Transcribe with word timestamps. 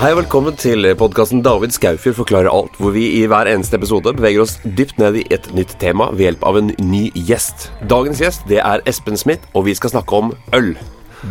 Hei 0.00 0.14
og 0.14 0.22
velkommen 0.22 0.54
til 0.56 0.86
podkasten 0.96 1.42
David 1.44 1.74
Skaufjord 1.76 2.16
forklarer 2.22 2.48
alt, 2.48 2.76
hvor 2.80 2.94
vi 2.94 3.02
i 3.18 3.26
hver 3.28 3.50
eneste 3.50 3.76
episode 3.76 4.14
beveger 4.16 4.40
oss 4.46 4.54
dypt 4.64 4.96
ned 5.00 5.18
i 5.20 5.24
et 5.34 5.50
nytt 5.56 5.74
tema 5.82 6.06
ved 6.14 6.24
hjelp 6.30 6.46
av 6.48 6.56
en 6.60 6.70
ny 6.80 7.02
gjest. 7.28 7.66
Dagens 7.90 8.22
gjest 8.22 8.46
det 8.48 8.62
er 8.64 8.80
Espen 8.88 9.20
Smith, 9.20 9.44
og 9.52 9.66
vi 9.68 9.74
skal 9.76 9.92
snakke 9.92 10.16
om 10.22 10.32
øl. 10.56 10.72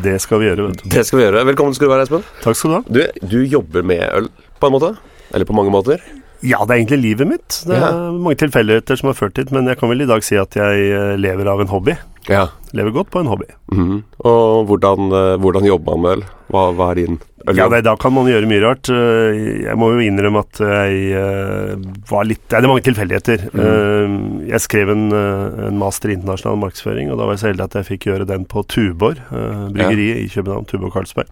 Det 0.06 0.20
skal 0.22 0.44
vi 0.44 0.52
gjøre, 0.52 0.68
vet 0.70 0.84
du. 0.84 0.90
Det 0.94 1.06
skal 1.08 1.18
vi 1.18 1.26
gjøre. 1.26 1.44
Velkommen 1.50 1.74
skal 1.74 1.90
du 1.90 1.94
være, 1.96 2.06
Espen. 2.06 2.28
Takk 2.44 2.60
skal 2.60 2.70
du 2.70 2.78
ha. 2.78 2.82
Du, 2.94 3.28
du 3.34 3.40
jobber 3.50 3.86
med 3.90 4.06
øl 4.06 4.30
på 4.62 4.70
en 4.70 4.76
måte? 4.78 4.92
Eller 5.34 5.50
på 5.50 5.58
mange 5.58 5.74
måter? 5.74 6.06
Ja, 6.46 6.62
det 6.64 6.72
er 6.72 6.78
egentlig 6.84 7.02
livet 7.02 7.28
mitt. 7.28 7.58
Det 7.68 7.74
er 7.76 7.82
Ja. 7.90 8.12
mange 8.16 8.38
tilfeldigheter 8.40 9.02
som 9.02 9.10
har 9.10 9.18
ført 9.18 9.34
dit, 9.42 9.50
men 9.52 9.66
jeg 9.68 9.80
kan 9.82 9.90
vel 9.92 10.06
i 10.06 10.08
dag 10.08 10.22
si 10.24 10.38
at 10.40 10.54
jeg 10.56 10.86
eh, 10.94 11.18
lever 11.20 11.50
av 11.52 11.60
en 11.66 11.74
hobby. 11.74 11.98
Ja. 12.30 12.46
Lever 12.78 12.94
godt 13.02 13.10
på 13.12 13.20
en 13.26 13.28
hobby. 13.34 13.50
Mhm. 13.74 14.04
Og 14.30 14.70
hvordan, 14.70 15.10
eh, 15.10 15.36
hvordan 15.42 15.66
jobber 15.68 15.98
man 15.98 16.06
med 16.06 16.12
øl? 16.20 16.24
Hva, 16.54 16.64
hva 16.78 16.92
er 16.94 17.02
din? 17.02 17.20
Ja, 17.56 17.70
nei, 17.72 17.80
Da 17.86 17.94
kan 17.96 18.14
man 18.14 18.28
gjøre 18.28 18.48
mye 18.50 18.62
rart. 18.62 18.90
Eh, 18.92 19.64
Jeg 19.64 19.78
må 19.80 19.92
jo 19.94 20.02
innrømme 20.04 20.42
at 20.44 20.60
jeg 20.60 21.14
eh, 21.16 21.76
var 22.10 22.28
litt 22.28 22.44
Det 22.52 22.58
er 22.60 22.68
mange 22.68 22.84
tilfeldigheter. 22.86 23.46
Mm. 23.54 24.18
Jeg 24.50 24.60
skrev 24.66 24.92
en, 24.92 25.08
eh, 25.16 25.64
en 25.70 25.80
master 25.80 26.10
i 26.12 26.18
internasjonal 26.18 26.60
markedsføring, 26.66 27.10
og 27.12 27.18
da 27.18 27.26
var 27.30 27.38
jeg 27.38 27.44
så 27.46 27.50
heldig 27.54 27.66
at 27.70 27.80
jeg 27.80 27.90
fikk 27.94 28.10
gjøre 28.12 28.28
den 28.28 28.46
på 28.46 28.66
Tuborg, 28.68 29.18
eh, 29.32 29.66
bryggeriet 29.74 30.24
i 30.26 30.30
København, 30.36 30.68
Tuborg 30.68 30.94
Karlsberg. 30.94 31.28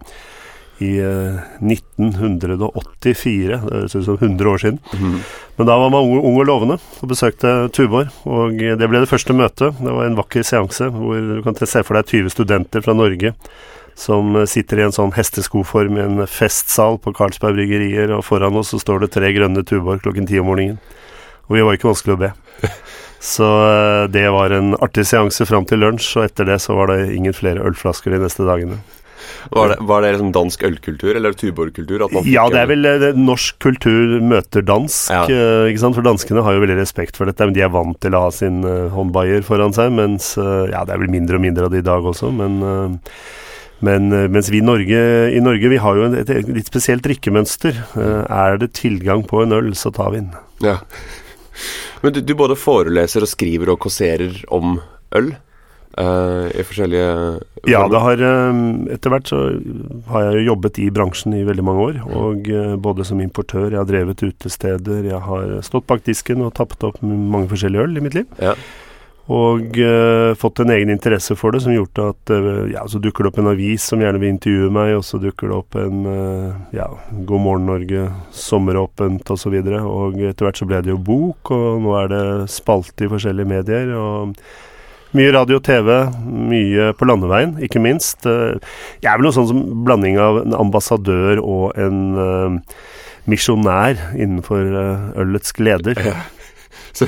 i 0.80 0.92
eh, 1.02 1.38
1984. 1.66 3.48
Det 3.50 3.60
høres 3.64 3.96
ut 3.98 4.05
som 4.05 4.18
100 4.22 4.50
år 4.52 4.62
siden. 4.62 4.80
Mm. 4.94 5.16
Men 5.58 5.70
da 5.70 5.78
var 5.82 5.90
man 5.94 6.05
ung, 6.05 6.20
ung 6.22 6.38
og 6.38 6.46
lovende 6.50 6.78
og 7.02 7.10
besøkte 7.10 7.54
Tuborg, 7.74 8.12
og 8.30 8.58
det 8.58 8.90
ble 8.90 9.02
det 9.02 9.10
første 9.10 9.34
møtet. 9.34 9.74
Det 9.82 9.96
var 9.96 10.05
en 10.05 10.20
vakker 10.20 10.46
seanse 10.46 10.90
hvor 10.94 11.18
du 11.18 11.42
kan 11.46 11.58
se 11.58 11.84
for 11.84 11.98
deg 11.98 12.05
20 12.14 12.30
studenter 12.36 12.86
fra 12.86 12.94
Norge 12.98 13.34
som 13.98 14.36
sitter 14.46 14.80
i 14.80 14.86
en 14.86 14.94
sånn 14.94 15.16
hesteskoform 15.16 15.98
i 15.98 16.04
en 16.04 16.21
festsal 16.30 16.99
på 17.02 17.16
Carlsberg 17.18 17.58
bryggerier, 17.58 18.13
og 18.13 18.26
foran 18.27 18.58
oss 18.60 18.70
så 18.76 18.80
står 18.82 19.04
det 19.04 19.13
tre 19.16 19.32
grønne 19.34 19.66
Tuborg 19.66 20.04
klokken 20.05 20.30
ti 20.30 20.38
om 20.41 20.52
morgenen. 20.52 20.77
Og 21.48 21.58
vi 21.58 21.63
var 21.66 21.77
ikke 21.77 21.90
vanskelig 21.90 22.18
å 22.18 22.21
be. 22.27 22.32
Så 23.27 23.48
eh, 23.66 24.04
det 24.13 24.27
var 24.30 24.54
en 24.54 24.76
artig 24.77 25.08
seanse 25.10 25.48
fram 25.49 25.66
til 25.66 25.82
lunsj, 25.82 26.12
og 26.20 26.27
etter 26.27 26.46
det 26.46 26.60
så 26.62 26.76
var 26.77 26.91
det 26.91 27.16
ingen 27.16 27.34
flere 27.34 27.63
ølflasker 27.66 28.13
de 28.13 28.20
neste 28.21 28.46
dagene. 28.46 28.77
Var 29.49 29.71
det, 29.71 29.77
var 29.90 30.04
det 30.04 30.12
liksom 30.14 30.30
dansk 30.36 30.64
ølkultur, 30.68 31.16
eller 31.18 31.34
Tuborg-kultur? 31.34 32.04
Ja, 32.30 32.46
det 32.54 32.60
er 32.62 32.70
vel 32.70 32.86
eh, 32.86 32.99
det, 33.02 33.10
norsk 33.18 33.58
kultur 33.64 34.20
møter 34.21 34.62
dansk, 34.66 35.10
Ja. 35.10 35.24
eh, 35.26 35.71
ikke 35.71 35.82
sant? 35.82 35.98
For 35.98 36.05
danskene 36.05 36.43
har 36.46 36.55
jo 36.55 36.62
veldig 36.64 36.77
respekt 36.77 37.18
for 37.18 37.30
dette, 37.30 37.48
men 37.48 37.58
de 37.58 37.66
er 37.66 37.74
vant 37.74 37.98
til 38.04 38.16
å 38.16 38.27
ha 38.27 38.32
sin 38.36 38.62
uh, 38.68 38.86
håndbayer 38.93 39.41
foran 39.48 39.74
seg, 39.76 39.90
mens 39.98 40.36
uh, 40.38 40.70
Ja, 40.70 40.86
det 40.86 40.93
er 40.93 41.02
vel 41.02 41.12
mindre 41.12 41.41
og 41.41 41.46
mindre 41.48 41.68
av 41.68 41.74
det 41.74 41.82
i 41.82 41.88
dag 41.90 42.05
også, 42.05 42.30
men 42.38 42.62
eh, 42.62 43.18
men 43.86 44.12
eh, 44.14 44.28
mens 44.32 44.50
vi 44.50 44.62
i 44.62 44.66
Norge, 44.66 45.00
i 45.30 45.42
Norge 45.44 45.72
vi 45.72 45.80
har 45.82 45.98
jo 46.00 46.10
et, 46.10 46.30
et 46.34 46.50
litt 46.50 46.70
spesielt 46.70 47.06
drikkemønster. 47.06 47.82
Eh, 48.00 48.22
er 48.26 48.62
det 48.62 48.74
tilgang 48.80 49.26
på 49.28 49.44
en 49.44 49.56
øl, 49.58 49.74
så 49.78 49.94
tar 49.94 50.14
vi 50.16 50.24
den. 50.24 50.32
Ja. 50.66 50.80
Men 52.02 52.16
du, 52.16 52.22
du 52.22 52.34
både 52.38 52.58
foreleser 52.60 53.26
og 53.26 53.30
skriver 53.32 53.74
og 53.74 53.82
kåserer 53.86 54.44
om 54.54 54.80
øl 55.18 55.32
uh, 55.98 56.46
i 56.54 56.66
forskjellige 56.68 57.08
Ja, 57.66 57.82
det 57.90 58.02
har 58.04 58.22
etter 58.94 59.14
hvert 59.14 59.32
så 59.32 59.40
har 60.12 60.28
jeg 60.28 60.36
jo 60.38 60.52
jobbet 60.52 60.78
i 60.84 60.92
bransjen 60.94 61.34
i 61.34 61.46
veldig 61.48 61.66
mange 61.66 61.88
år. 61.88 61.98
Og 62.14 62.52
både 62.84 63.08
som 63.10 63.22
importør, 63.24 63.72
jeg 63.72 63.82
har 63.82 63.90
drevet 63.90 64.22
utesteder, 64.22 65.09
jeg 65.09 65.22
har 65.25 65.56
stått 65.66 65.90
bak 65.90 66.06
disken 66.06 66.46
og 66.46 66.53
tappet 66.59 66.86
opp 66.92 67.02
mange 67.02 67.50
forskjellige 67.53 67.90
øl 67.90 67.98
i 67.98 68.06
mitt 68.06 68.20
liv. 68.20 68.30
Ja. 68.42 68.53
Og 69.28 69.75
uh, 69.84 70.31
fått 70.40 70.62
en 70.64 70.70
egen 70.72 70.92
interesse 70.94 71.36
for 71.36 71.52
det, 71.52 71.59
som 71.66 71.74
gjorde 71.75 72.06
at 72.14 72.31
uh, 72.31 72.64
ja, 72.72 72.86
så 72.88 73.00
dukker 73.03 73.25
det 73.25 73.31
opp 73.34 73.40
en 73.42 73.50
avis 73.52 73.84
som 73.90 74.00
gjerne 74.00 74.22
vil 74.22 74.31
intervjue 74.31 74.72
meg, 74.72 74.94
og 74.96 75.03
så 75.03 75.20
dukker 75.20 75.52
det 75.52 75.58
opp 75.58 75.75
en 75.81 76.06
uh, 76.08 76.53
ja, 76.75 76.88
God 77.28 77.44
morgen 77.44 77.68
Norge, 77.68 78.06
Sommeråpent 78.31 79.28
osv. 79.36 79.58
Og, 79.58 79.68
så 79.68 79.90
og 79.92 80.24
etter 80.30 80.48
hvert 80.48 80.62
så 80.62 80.70
ble 80.70 80.80
det 80.86 80.94
jo 80.94 81.02
bok, 81.10 81.52
og 81.52 81.84
nå 81.84 81.98
er 82.00 82.14
det 82.14 82.24
spalte 82.54 83.08
i 83.08 83.12
forskjellige 83.12 83.52
medier. 83.52 83.92
og 83.98 84.36
mye 85.16 85.32
radio 85.34 85.58
og 85.58 85.64
TV, 85.64 85.90
mye 86.52 86.90
på 87.00 87.08
landeveien, 87.08 87.56
ikke 87.64 87.80
minst. 87.82 88.28
Jeg 88.28 89.08
er 89.08 89.16
vel 89.16 89.26
noe 89.26 89.34
sånn 89.34 89.48
som 89.50 89.62
blanding 89.88 90.20
av 90.22 90.42
en 90.44 90.54
ambassadør 90.54 91.40
og 91.42 91.80
en 91.80 92.60
misjonær 93.26 94.04
innenfor 94.20 94.68
ølets 95.24 95.56
gleder. 95.58 96.04
Ja. 96.12 96.20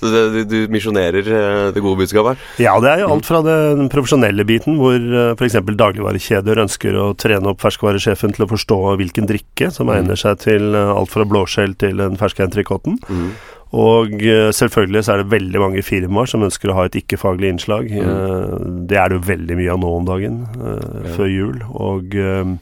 Så, 0.00 0.08
så 0.10 0.10
du, 0.32 0.40
du 0.44 0.56
misjonerer 0.72 1.24
eh, 1.24 1.66
det 1.74 1.80
gode 1.80 2.02
budskapet? 2.02 2.40
Ja, 2.60 2.74
det 2.82 2.90
er 2.90 3.02
jo 3.04 3.10
alt 3.14 3.28
fra 3.28 3.40
den 3.44 3.88
profesjonelle 3.92 4.44
biten, 4.48 4.76
hvor 4.80 4.96
uh, 4.96 5.32
f.eks. 5.32 5.56
dagligvarekjeder 5.64 6.60
ønsker 6.64 6.98
å 7.00 7.06
trene 7.18 7.52
opp 7.52 7.62
ferskvaresjefen 7.64 8.34
til 8.36 8.44
å 8.44 8.50
forstå 8.50 8.78
hvilken 9.00 9.30
drikke 9.30 9.70
som 9.74 9.92
egner 9.94 10.18
seg 10.20 10.42
til 10.44 10.74
eh, 10.76 10.92
alt 10.92 11.12
fra 11.14 11.24
blåskjell 11.28 11.76
til 11.80 12.04
en 12.04 12.20
ferskeintrikotten. 12.20 13.00
Mm. 13.08 13.32
Og 13.78 14.16
eh, 14.26 14.50
selvfølgelig 14.54 15.04
så 15.06 15.14
er 15.14 15.22
det 15.22 15.32
veldig 15.32 15.60
mange 15.62 15.82
firmaer 15.86 16.30
som 16.30 16.42
ønsker 16.42 16.72
å 16.72 16.78
ha 16.80 16.86
et 16.88 16.96
ikke-faglig 16.98 17.52
innslag. 17.54 17.90
Mm. 17.90 18.86
det 18.90 18.98
er 18.98 19.10
det 19.10 19.20
jo 19.20 19.26
veldig 19.28 19.58
mye 19.60 19.74
av 19.74 19.82
nå 19.82 19.92
om 20.00 20.08
dagen, 20.08 20.40
eh, 20.58 21.12
før 21.14 21.30
jul. 21.30 21.60
Og 21.70 22.16
eh, 22.18 22.56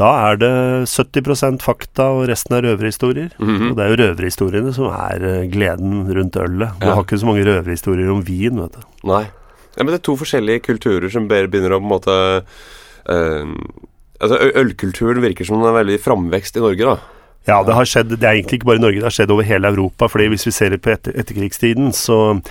da 0.00 0.10
er 0.30 0.38
det 0.40 0.50
70% 0.88 1.60
fakta, 1.64 2.06
og 2.16 2.24
resten 2.30 2.56
er 2.56 2.64
røverhistorier. 2.70 3.34
Mhm. 3.38 3.70
Og 3.70 3.76
det 3.76 3.84
er 3.84 3.92
jo 3.92 3.98
røverhistoriene 4.02 4.72
som 4.76 4.88
er 4.96 5.26
eh, 5.28 5.46
gleden 5.52 6.06
rundt 6.08 6.36
ølet. 6.40 6.72
Du 6.80 6.86
Ja. 6.88 6.94
har 6.96 7.04
ikke 7.04 7.20
så 7.20 7.28
mange 7.28 7.44
røverhistorier 7.44 8.10
om 8.12 8.22
vin, 8.24 8.56
vet 8.64 8.78
du. 8.80 8.82
Nei. 9.12 9.24
Ja, 9.76 9.84
men 9.84 9.92
det 9.92 10.00
er 10.00 10.06
to 10.10 10.16
forskjellige 10.18 10.64
kulturer 10.66 11.10
som 11.12 11.28
be- 11.30 11.46
begynner 11.46 11.76
å 11.76 11.80
på 11.80 11.86
en 11.86 11.94
måte 11.94 12.16
eh, 13.08 13.46
Altså, 14.20 14.36
ølkulturen 14.60 15.22
virker 15.24 15.46
som 15.48 15.56
den 15.62 15.68
er 15.70 15.78
veldig 15.78 15.94
framvekst 16.04 16.58
i 16.58 16.60
Norge, 16.60 16.84
da. 16.84 16.98
Ja, 17.48 17.62
det 17.64 17.72
har 17.72 17.86
skjedd, 17.88 18.10
det 18.20 18.26
er 18.28 18.34
egentlig 18.36 18.58
ikke 18.58 18.68
bare 18.68 18.76
i 18.76 18.82
Norge, 18.82 18.98
det 19.00 19.06
har 19.08 19.14
skjedd 19.16 19.30
over 19.32 19.46
hele 19.48 19.70
Europa. 19.72 20.08
fordi 20.12 20.26
hvis 20.28 20.44
vi 20.44 20.52
ser 20.52 20.76
på 20.76 20.90
etter, 20.92 21.14
etterkrigstiden, 21.16 21.88
så 21.96 22.18
øh, 22.34 22.42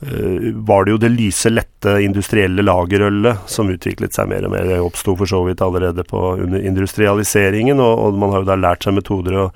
var 0.00 0.84
det 0.84 0.92
jo 0.92 0.98
det 1.00 1.08
lyse, 1.14 1.48
lette 1.50 1.94
industrielle 2.04 2.60
lagerølet 2.62 3.46
som 3.48 3.70
utviklet 3.72 4.12
seg 4.12 4.28
mer 4.28 4.44
og 4.44 4.52
mer. 4.52 4.66
Det 4.68 4.78
oppsto 4.84 5.14
for 5.16 5.26
så 5.30 5.40
vidt 5.46 5.62
allerede 5.64 6.04
på 6.04 6.20
industrialiseringen, 6.60 7.80
og, 7.80 7.98
og 8.10 8.18
man 8.20 8.34
har 8.34 8.42
jo 8.44 8.48
da 8.50 8.56
lært 8.60 8.84
seg 8.86 8.96
metoder 8.98 9.38
å 9.40 9.46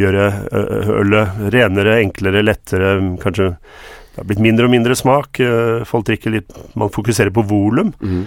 gjøre 0.00 0.24
ø- 0.50 0.98
ølet 1.00 1.44
renere, 1.54 2.00
enklere, 2.02 2.42
lettere, 2.44 2.94
kanskje 3.22 3.52
det 3.54 4.20
har 4.22 4.26
blitt 4.30 4.42
mindre 4.42 4.66
og 4.68 4.70
mindre 4.74 4.94
smak. 4.98 5.40
øh, 5.42 5.84
Folk 5.90 6.04
drikker 6.06 6.30
litt 6.30 6.52
Man 6.78 6.90
fokuserer 6.94 7.32
på 7.34 7.42
volum. 7.50 7.92
Mhm. 8.00 8.24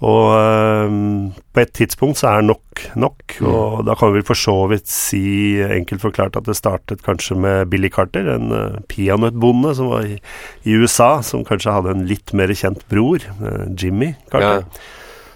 Og 0.00 0.86
um, 0.88 1.32
på 1.52 1.60
et 1.60 1.72
tidspunkt 1.76 2.16
så 2.20 2.30
er 2.30 2.46
nok 2.46 2.84
nok, 2.96 3.34
og 3.44 3.82
da 3.84 3.92
kan 3.98 4.14
vi 4.14 4.22
for 4.24 4.38
så 4.38 4.54
vidt 4.70 4.88
si 4.88 5.60
enkelt 5.60 6.00
forklart 6.00 6.38
at 6.38 6.46
det 6.48 6.56
startet 6.56 7.02
kanskje 7.04 7.36
med 7.36 7.68
Billy 7.72 7.90
Carter, 7.92 8.30
en 8.32 8.48
uh, 8.54 8.78
peanøttbonde 8.88 9.74
som 9.76 9.90
var 9.92 10.08
i, 10.08 10.16
i 10.64 10.78
USA, 10.80 11.18
som 11.26 11.44
kanskje 11.44 11.74
hadde 11.76 11.92
en 11.92 12.06
litt 12.08 12.32
mer 12.32 12.52
kjent 12.56 12.80
bror, 12.88 13.26
uh, 13.42 13.66
Jimmy 13.76 14.14
Carter, 14.32 14.64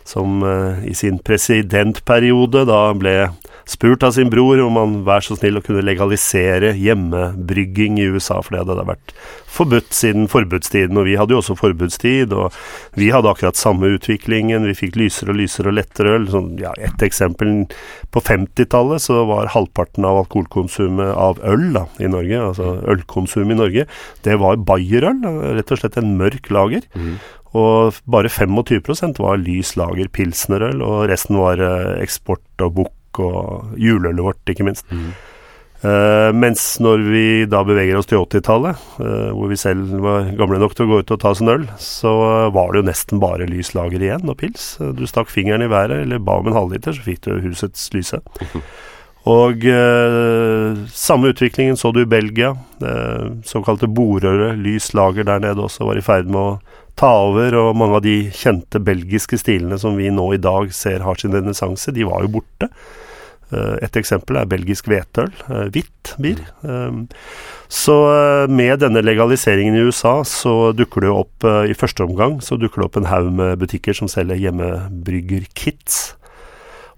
som 0.09 0.41
uh, 0.41 0.81
i 0.89 0.97
sin 0.97 1.21
presidentperiode 1.21 2.65
da 2.71 2.81
ble 2.97 3.19
spurt 3.71 4.03
av 4.03 4.13
sin 4.13 4.31
bror 4.33 4.61
om 4.65 4.77
han 4.77 4.97
vær 5.07 5.25
så 5.25 5.37
snill 5.39 5.59
å 5.59 5.63
kunne 5.65 5.85
legalisere 5.85 6.75
hjemmebrygging 6.77 7.99
i 8.01 8.09
USA, 8.13 8.41
for 8.43 8.55
det 8.55 8.63
hadde 8.65 8.87
vært 8.89 9.15
forbudt 9.55 9.95
siden 9.95 10.27
forbudstiden, 10.31 10.99
og 10.99 11.07
vi 11.09 11.17
hadde 11.19 11.35
jo 11.35 11.41
også 11.41 11.57
forbudstid, 11.59 12.35
og 12.37 12.55
vi 12.99 13.11
hadde 13.15 13.31
akkurat 13.31 13.59
samme 13.59 13.93
utviklingen, 13.95 14.67
vi 14.69 14.77
fikk 14.77 14.99
lysere 15.01 15.33
og 15.35 15.39
lysere 15.41 15.71
og 15.71 15.79
lettere 15.79 16.17
øl. 16.19 16.27
Sånn, 16.33 16.51
ja, 16.61 16.75
et 16.83 17.05
eksempel, 17.07 17.55
på 18.15 18.25
50-tallet 18.25 19.05
så 19.05 19.23
var 19.29 19.53
halvparten 19.55 20.07
av 20.09 20.25
alkoholkonsumet 20.25 21.15
av 21.15 21.41
øl 21.47 21.71
da, 21.77 21.87
i 22.03 22.11
Norge, 22.11 22.43
altså 22.51 22.75
ølkonsum 22.91 23.55
i 23.55 23.61
Norge, 23.61 23.87
det 24.27 24.37
var 24.43 24.61
bayerøl, 24.67 25.23
rett 25.57 25.73
og 25.73 25.81
slett 25.81 26.01
en 26.01 26.17
mørk 26.19 26.51
lager. 26.55 26.85
Mm. 26.99 27.17
Og 27.55 28.01
bare 28.11 28.31
25% 28.33 29.21
var 29.23 29.39
lys 29.39 29.77
lager 29.79 30.11
pilsnerøl, 30.11 30.83
og 30.83 31.07
resten 31.11 31.39
var 31.39 31.63
eh, 31.63 32.03
eksport 32.03 32.67
og 32.67 32.79
bukk 32.81 32.95
og 33.23 33.79
juleølet 33.81 34.25
vårt, 34.25 34.43
ikke 34.51 34.67
minst. 34.67 34.89
Eh, 35.85 36.31
mens 36.33 36.63
når 36.81 37.03
vi 37.13 37.25
da 37.51 37.61
beveger 37.67 37.99
oss 37.99 38.09
til 38.09 38.23
80-tallet, 38.23 38.85
uh, 39.05 39.35
hvor 39.37 39.51
vi 39.51 39.59
selv 39.61 39.91
var 40.01 40.31
gamle 40.39 40.57
nok 40.63 40.73
til 40.77 40.87
å 40.87 40.93
gå 40.95 41.01
ut 41.03 41.13
og 41.13 41.21
ta 41.21 41.35
oss 41.35 41.43
en 41.45 41.53
øl, 41.53 41.67
så 41.77 42.15
var 42.55 42.73
det 42.73 42.81
jo 42.81 42.89
nesten 42.89 43.21
bare 43.21 43.49
lys 43.51 43.75
lager 43.77 44.01
igjen 44.01 44.25
og 44.33 44.39
pils. 44.41 44.79
Eh, 44.81 44.95
Du 44.97 45.05
stakk 45.11 45.29
fingeren 45.29 45.67
i 45.67 45.69
været 45.69 46.07
eller 46.07 46.23
ba 46.25 46.39
om 46.41 46.49
en 46.49 46.57
halvliter, 46.57 46.97
så 46.97 47.05
fikk 47.05 47.27
du 47.27 47.37
husets 47.45 47.91
lyse. 47.93 48.23
Og 49.25 49.65
eh, 49.65 50.81
samme 50.93 51.31
utviklingen 51.33 51.79
så 51.81 51.93
du 51.97 52.03
i 52.03 52.09
Belgia. 52.09 52.51
Eh, 52.85 53.29
såkalte 53.49 53.89
borøre, 53.89 54.53
lys 54.61 54.91
lager 54.97 55.25
der 55.25 55.41
nede 55.41 55.65
også, 55.65 55.87
var 55.89 56.01
i 56.01 56.05
ferd 56.05 56.29
med 56.29 56.41
å 56.41 56.59
ta 56.97 57.09
over, 57.27 57.57
og 57.59 57.77
mange 57.77 57.99
av 57.99 58.05
de 58.05 58.19
kjente 58.37 58.81
belgiske 58.85 59.41
stilene 59.41 59.81
som 59.81 59.97
vi 59.97 60.13
nå 60.13 60.29
i 60.37 60.41
dag 60.41 60.69
ser 60.77 61.03
har 61.05 61.17
sin 61.19 61.33
renessanse, 61.35 61.93
de 61.93 62.05
var 62.07 62.23
jo 62.25 62.37
borte. 62.37 62.69
Eh, 63.55 63.77
Et 63.87 63.97
eksempel 64.01 64.39
er 64.41 64.51
belgisk 64.51 64.89
hvetøl, 64.91 65.31
eh, 65.49 65.69
hvitt 65.75 66.15
bier. 66.21 66.43
Eh, 66.65 67.05
Så 67.75 67.95
med 68.49 68.79
denne 68.81 69.03
legaliseringen 69.03 69.75
i 69.75 69.83
USA, 69.83 70.23
så 70.23 70.73
dukker 70.77 71.01
det 71.01 71.11
opp 71.11 71.45
i 71.67 71.75
første 71.75 72.05
omgang 72.05 72.37
så 72.41 72.59
dukker 72.61 72.83
det 72.83 72.85
opp 72.85 72.97
en 73.01 73.09
haug 73.11 73.33
med 73.33 73.59
butikker 73.59 73.97
som 73.97 74.07
selger 74.07 74.37
hjemmebryggerkits. 74.39 76.15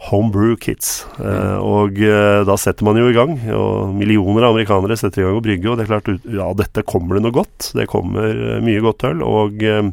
Homebrew 0.06 0.55
Kits. 0.61 1.00
Eh, 1.19 1.56
og 1.58 1.99
eh, 2.03 2.43
da 2.47 2.56
setter 2.61 2.87
man 2.87 2.99
jo 3.00 3.08
i 3.11 3.17
gang, 3.17 3.35
og 3.56 3.94
millioner 3.97 4.47
av 4.47 4.55
amerikanere 4.55 4.99
setter 4.99 5.23
i 5.23 5.26
gang 5.26 5.38
å 5.38 5.44
brygge, 5.44 5.70
og 5.70 5.79
det 5.79 5.87
er 5.87 5.91
klart, 5.91 6.11
ja, 6.31 6.50
dette 6.58 6.85
kommer 6.87 7.19
det 7.19 7.25
noe 7.26 7.35
godt. 7.35 7.73
Det 7.76 7.88
kommer 7.91 8.31
eh, 8.31 8.61
mye 8.64 8.82
godt 8.85 9.06
øl, 9.08 9.25
og 9.26 9.64
eh, 9.67 9.88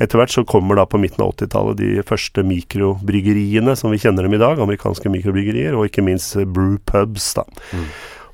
etter 0.00 0.20
hvert 0.20 0.32
så 0.32 0.46
kommer 0.48 0.80
da 0.80 0.86
på 0.88 1.00
midten 1.02 1.24
av 1.24 1.34
80-tallet 1.34 1.80
de 1.80 1.90
første 2.08 2.44
mikrobryggeriene 2.46 3.74
som 3.76 3.92
vi 3.92 4.00
kjenner 4.00 4.26
dem 4.26 4.38
i 4.38 4.40
dag, 4.40 4.62
amerikanske 4.62 5.12
mikrobryggerier, 5.12 5.76
og 5.76 5.90
ikke 5.90 6.06
minst 6.08 6.38
eh, 6.40 6.48
brew 6.48 6.78
pubs, 6.88 7.34
da. 7.36 7.44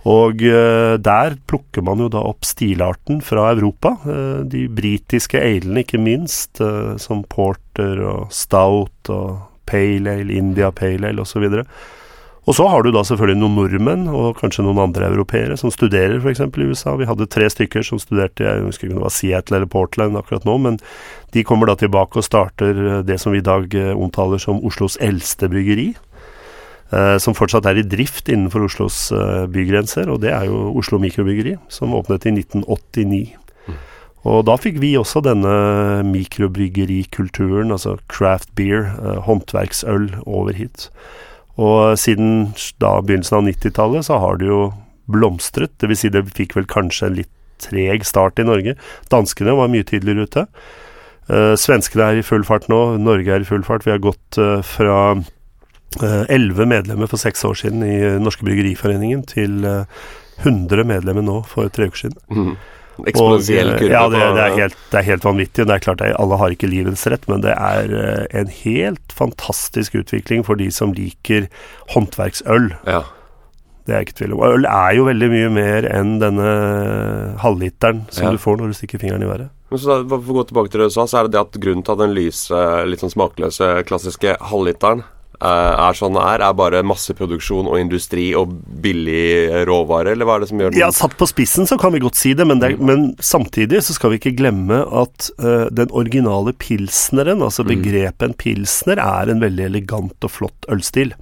Og 0.07 0.45
eh, 0.47 0.95
der 1.03 1.35
plukker 1.51 1.83
man 1.83 2.05
jo 2.05 2.07
da 2.13 2.23
opp 2.23 2.47
stilarten 2.47 3.19
fra 3.27 3.49
Europa. 3.51 3.97
de 4.47 4.69
britiske 4.71 5.43
alene, 5.43 5.83
ikke 5.83 5.99
minst, 5.99 6.63
som 7.03 7.27
porter 7.27 8.05
og 8.07 8.31
stout 8.31 9.11
og 9.11 9.56
pale 9.67 10.19
ale, 10.21 10.33
India 10.35 10.73
pale 10.75 11.11
ale 11.13 11.23
osv. 11.23 11.47
Og 12.47 12.55
så 12.55 12.63
har 12.71 12.85
du 12.87 12.93
da 12.95 13.01
selvfølgelig 13.03 13.41
noen 13.41 13.57
nordmenn 13.59 14.05
og 14.07 14.37
kanskje 14.39 14.63
noen 14.63 14.79
andre 14.79 15.09
europeere 15.11 15.57
som 15.59 15.73
studerer 15.75 16.21
f.eks. 16.21 16.45
i 16.47 16.67
USA. 16.71 16.93
Vi 16.95 17.09
hadde 17.09 17.27
tre 17.27 17.49
stykker 17.51 17.83
som 17.83 17.99
studerte 17.99 18.47
jeg 18.47 18.63
husker 18.63 18.87
ikke 18.87 18.95
om 18.95 19.01
det 19.01 19.07
var 19.09 19.15
Seattle 19.17 19.59
eller 19.59 19.71
Portland 19.73 20.19
akkurat 20.21 20.47
nå, 20.47 20.55
men 20.63 20.79
de 21.35 21.43
kommer 21.43 21.67
da 21.67 21.75
tilbake 21.81 22.21
og 22.21 22.27
starter 22.27 22.79
eh, 22.85 23.01
det 23.03 23.19
som 23.19 23.35
vi 23.35 23.43
i 23.43 23.47
dag 23.47 23.75
eh, 23.75 23.91
omtaler 23.99 24.39
som 24.39 24.63
Oslos 24.63 24.95
eldste 25.03 25.51
bryggeri. 25.51 25.89
eh, 26.95 27.17
Som 27.19 27.35
fortsatt 27.35 27.67
er 27.67 27.83
i 27.83 27.83
drift 27.83 28.31
innenfor 28.31 28.69
Oslos 28.69 29.11
eh, 29.11 29.49
bygrenser, 29.51 30.07
og 30.07 30.23
det 30.23 30.31
er 30.31 30.47
jo 30.47 30.71
Oslo 30.79 31.03
Mikrobryggeri, 31.03 31.57
som 31.67 31.99
åpnet 31.99 32.31
i 32.31 32.37
1989. 32.45 33.25
Og 34.27 34.45
da 34.49 34.57
fikk 34.59 34.81
vi 34.83 34.97
også 34.99 35.23
denne 35.23 35.53
mikrobryggerikulturen, 36.09 37.71
altså 37.71 37.97
craft 38.11 38.51
beer, 38.59 38.89
eh, 38.97 39.21
håndverksøl, 39.27 40.11
over 40.27 40.57
hit. 40.57 40.89
Og 41.57 41.97
siden 41.99 42.55
da 42.83 42.99
begynnelsen 43.01 43.39
av 43.39 43.47
90-tallet 43.47 44.09
så 44.09 44.19
har 44.21 44.41
det 44.41 44.49
jo 44.51 44.73
blomstret. 45.07 45.73
Det 45.79 45.89
vil 45.89 45.97
si 46.01 46.11
det 46.13 46.27
fikk 46.35 46.57
vel 46.57 46.67
kanskje 46.67 47.07
en 47.07 47.19
litt 47.21 47.33
treg 47.63 48.05
start 48.05 48.41
i 48.43 48.45
Norge. 48.45 48.75
Danskene 49.13 49.55
var 49.57 49.71
mye 49.73 49.87
tidligere 49.87 50.27
ute. 50.27 50.47
Eh, 51.31 51.55
svenskene 51.59 52.11
er 52.11 52.21
i 52.21 52.27
full 52.27 52.45
fart 52.45 52.69
nå. 52.69 52.99
Norge 53.01 53.33
er 53.33 53.41
i 53.41 53.49
full 53.49 53.65
fart. 53.67 53.87
Vi 53.87 53.95
har 53.95 54.03
gått 54.03 54.39
eh, 54.39 54.61
fra 54.67 55.17
elleve 55.97 56.67
medlemmer 56.69 57.09
for 57.09 57.17
seks 57.17 57.45
år 57.49 57.55
siden 57.57 57.81
i 57.87 57.97
Norske 58.21 58.45
Bryggeriforeningen 58.45 59.23
til 59.31 59.65
eh, 59.65 59.87
100 60.45 60.85
medlemmer 60.85 61.25
nå 61.25 61.41
for 61.49 61.71
tre 61.73 61.89
uker 61.89 62.07
siden. 62.07 62.19
Mhm. 62.29 62.57
Eksponentiell 63.05 63.73
eh, 63.75 63.79
kurve. 63.79 63.93
Ja, 63.93 64.05
det, 64.09 64.21
det, 64.37 64.45
er 64.47 64.55
helt, 64.63 64.77
det 64.93 64.99
er 65.03 65.07
helt 65.11 65.25
vanvittig. 65.27 65.67
Det 65.69 65.75
er 65.75 65.83
klart 65.85 66.01
Alle 66.07 66.39
har 66.41 66.55
ikke 66.55 66.71
livets 66.71 67.05
rett, 67.13 67.27
men 67.29 67.43
det 67.45 67.53
er 67.53 67.93
eh, 67.93 68.25
en 68.41 68.49
helt 68.63 69.13
fantastisk 69.13 69.95
utvikling 70.01 70.45
for 70.47 70.57
de 70.57 70.71
som 70.73 70.95
liker 70.97 71.51
håndverksøl. 71.95 72.73
ja. 72.87 73.03
Det 73.87 73.95
er 73.95 74.03
ikke 74.03 74.17
tvil 74.19 74.33
om. 74.35 74.41
Øl 74.43 74.65
er 74.67 74.95
jo 74.97 75.05
veldig 75.07 75.27
mye 75.31 75.51
mer 75.55 75.85
enn 75.95 76.17
denne 76.19 76.47
halvliteren 77.39 78.01
som 78.11 78.25
Ja. 78.25 78.31
du 78.35 78.39
får 78.43 78.57
når 78.59 78.73
du 78.73 78.75
stikker 78.75 78.99
fingeren 78.99 79.23
i 79.23 79.29
været. 79.31 79.51
Men 79.71 79.79
så 79.79 80.03
da, 80.03 80.19
For 80.19 80.33
å 80.35 80.37
gå 80.41 80.45
tilbake 80.49 80.71
til 80.73 80.81
det 80.83 80.89
du 80.91 80.95
sa, 80.97 81.05
så 81.07 81.21
er 81.21 81.29
det 81.29 81.37
det 81.37 81.41
at 81.45 81.61
grunnen 81.63 81.85
til 81.87 81.93
at 81.95 81.99
den 82.03 82.15
lyse, 82.17 82.63
litt 82.91 82.99
sånn 83.05 83.15
smakløse, 83.15 83.69
klassiske 83.87 84.37
halvliteren 84.51 85.05
er 85.41 85.97
sånn 85.99 86.15
det 86.17 86.23
er, 86.25 86.43
er 86.47 86.55
bare 86.57 86.81
masseproduksjon 86.87 87.67
og 87.69 87.77
industri 87.81 88.31
og 88.39 88.55
billig 88.83 89.67
råvare, 89.69 90.15
eller 90.15 90.25
hva 90.29 90.37
er 90.39 90.45
det 90.45 90.49
som 90.49 90.63
gjør 90.63 90.73
den 90.73 90.81
Ja, 90.81 90.89
satt 90.95 91.17
på 91.21 91.29
spissen 91.29 91.69
så 91.69 91.77
kan 91.81 91.93
vi 91.93 92.01
godt 92.01 92.17
si 92.17 92.33
det, 92.39 92.47
men, 92.49 92.59
det, 92.63 92.73
er- 92.73 92.81
men 92.89 93.05
samtidig 93.21 93.83
så 93.85 93.93
skal 93.99 94.15
vi 94.15 94.21
ikke 94.21 94.33
glemme 94.39 94.81
at 95.03 95.29
uh, 95.43 95.67
den 95.71 95.93
originale 95.93 96.55
pilsneren, 96.57 97.43
altså 97.45 97.67
begrepet 97.69 98.31
en 98.31 98.35
pilsner, 98.41 98.97
er 99.03 99.29
en 99.35 99.41
veldig 99.45 99.67
elegant 99.69 100.17
og 100.25 100.31
flott 100.33 100.71
ølstil. 100.73 101.13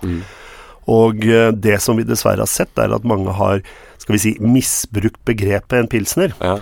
Og 0.87 1.25
uh, 1.25 1.51
det 1.57 1.79
som 1.83 1.97
vi 1.97 2.05
dessverre 2.07 2.45
har 2.45 2.51
sett, 2.51 2.75
er 2.79 2.93
at 2.95 3.05
mange 3.09 3.33
har 3.35 3.63
skal 3.99 4.15
vi 4.19 4.21
si, 4.21 4.33
misbrukt 4.45 5.21
begrepet 5.25 5.79
en 5.79 5.89
pilsner. 5.89 6.35
Ja. 6.45 6.59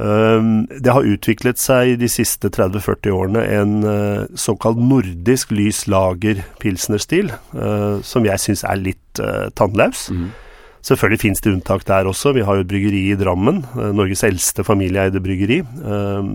Um, 0.00 0.64
det 0.70 0.94
har 0.96 1.04
utviklet 1.04 1.60
seg 1.60 1.98
de 2.00 2.08
siste 2.08 2.48
30-40 2.48 3.12
årene 3.12 3.42
en 3.58 3.72
eh, 3.84 4.22
såkalt 4.38 4.80
nordisk 4.80 5.52
lys 5.52 5.82
lager 5.90 6.40
pilsnerstil, 6.62 7.34
eh, 7.34 7.98
som 8.06 8.24
jeg 8.24 8.40
syns 8.40 8.64
er 8.64 8.80
litt 8.80 9.20
tannlaus. 9.58 10.06
Mm. 10.14 10.30
Selvfølgelig 10.80 11.20
finnes 11.20 11.42
det 11.44 11.52
unntak 11.52 11.84
der 11.88 12.08
også. 12.08 12.32
Vi 12.32 12.44
har 12.44 12.56
jo 12.56 12.64
et 12.64 12.68
bryggeri 12.68 13.02
i 13.10 13.16
Drammen, 13.20 13.64
eh, 13.76 13.90
Norges 13.92 14.24
eldste 14.24 14.64
familieeide 14.64 15.20
bryggeri, 15.20 15.58
eh, 15.60 16.30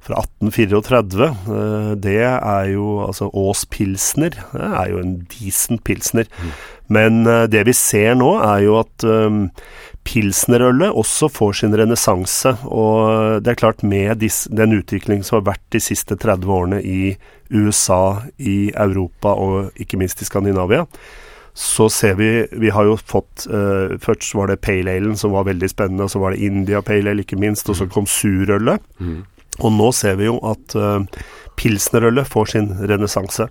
fra 0.00 0.22
1834. 0.22 1.26
Eh, 1.26 1.94
det 1.96 2.20
er 2.22 2.64
jo 2.70 3.00
altså 3.06 3.30
Aas 3.34 3.64
Pilsner. 3.66 4.30
Det 4.30 4.70
er 4.82 4.90
jo 4.90 4.98
en 4.98 5.26
decent 5.26 5.82
pilsner. 5.84 6.24
Men 6.88 7.26
eh, 7.26 7.46
det 7.46 7.66
vi 7.66 7.72
ser 7.72 8.14
nå, 8.14 8.38
er 8.38 8.62
jo 8.62 8.78
at 8.78 9.04
eh, 9.04 9.50
pilsnerølet 10.08 10.96
også 10.96 11.28
får 11.32 11.60
sin 11.60 11.76
renessanse. 11.76 12.54
Og 12.66 13.42
det 13.44 13.52
er 13.52 13.60
klart, 13.60 13.82
med 13.82 14.22
den 14.22 14.76
utviklingen 14.78 15.26
som 15.26 15.40
har 15.40 15.48
vært 15.52 15.66
de 15.74 15.82
siste 15.82 16.16
30 16.16 16.54
årene 16.54 16.80
i 16.82 17.16
USA, 17.50 18.22
i 18.38 18.70
Europa 18.74 19.34
og 19.34 19.80
ikke 19.80 19.98
minst 20.00 20.22
i 20.22 20.28
Skandinavia, 20.28 20.86
så 21.54 21.88
ser 21.90 22.14
vi 22.14 22.46
Vi 22.62 22.70
har 22.70 22.86
jo 22.86 22.94
fått 22.96 23.48
uh, 23.50 23.98
Først 23.98 24.36
var 24.38 24.46
det 24.48 24.60
pale 24.62 24.92
alen 24.94 25.16
som 25.18 25.34
var 25.34 25.48
veldig 25.48 25.68
spennende, 25.68 26.06
og 26.06 26.12
så 26.12 26.22
var 26.22 26.32
det 26.32 26.46
India 26.46 26.80
pale 26.80 27.10
ale, 27.10 27.26
ikke 27.26 27.40
minst, 27.40 27.68
og 27.68 27.76
så 27.76 27.88
kom 27.90 28.06
surølet. 28.06 28.80
Og 29.60 29.72
nå 29.74 29.90
ser 29.92 30.16
vi 30.16 30.30
jo 30.30 30.38
at 30.46 30.76
uh, 30.78 31.02
pilsnerølet 31.60 32.28
får 32.30 32.54
sin 32.54 32.70
renessanse. 32.88 33.50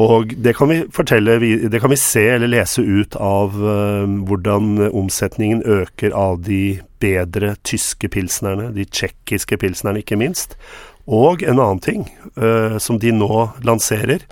Og 0.00 0.32
det 0.40 0.54
kan 0.56 0.70
vi 0.70 0.78
fortelle, 0.94 1.36
det 1.40 1.80
kan 1.82 1.92
vi 1.92 1.98
se 2.00 2.22
eller 2.36 2.48
lese 2.48 2.80
ut 2.80 3.16
av 3.20 3.56
eh, 3.58 4.06
hvordan 4.28 4.86
omsetningen 4.88 5.60
øker 5.66 6.14
av 6.16 6.40
de 6.46 6.80
bedre 7.02 7.56
tyske 7.68 8.08
pilsnerne, 8.12 8.70
de 8.76 8.86
tsjekkiske 8.88 9.60
pilsnerne 9.60 10.00
ikke 10.00 10.18
minst. 10.20 10.56
Og 11.10 11.42
en 11.42 11.58
annen 11.58 11.84
ting 11.84 12.08
eh, 12.36 12.78
som 12.80 13.00
de 13.02 13.12
nå 13.12 13.50
lanserer, 13.66 14.24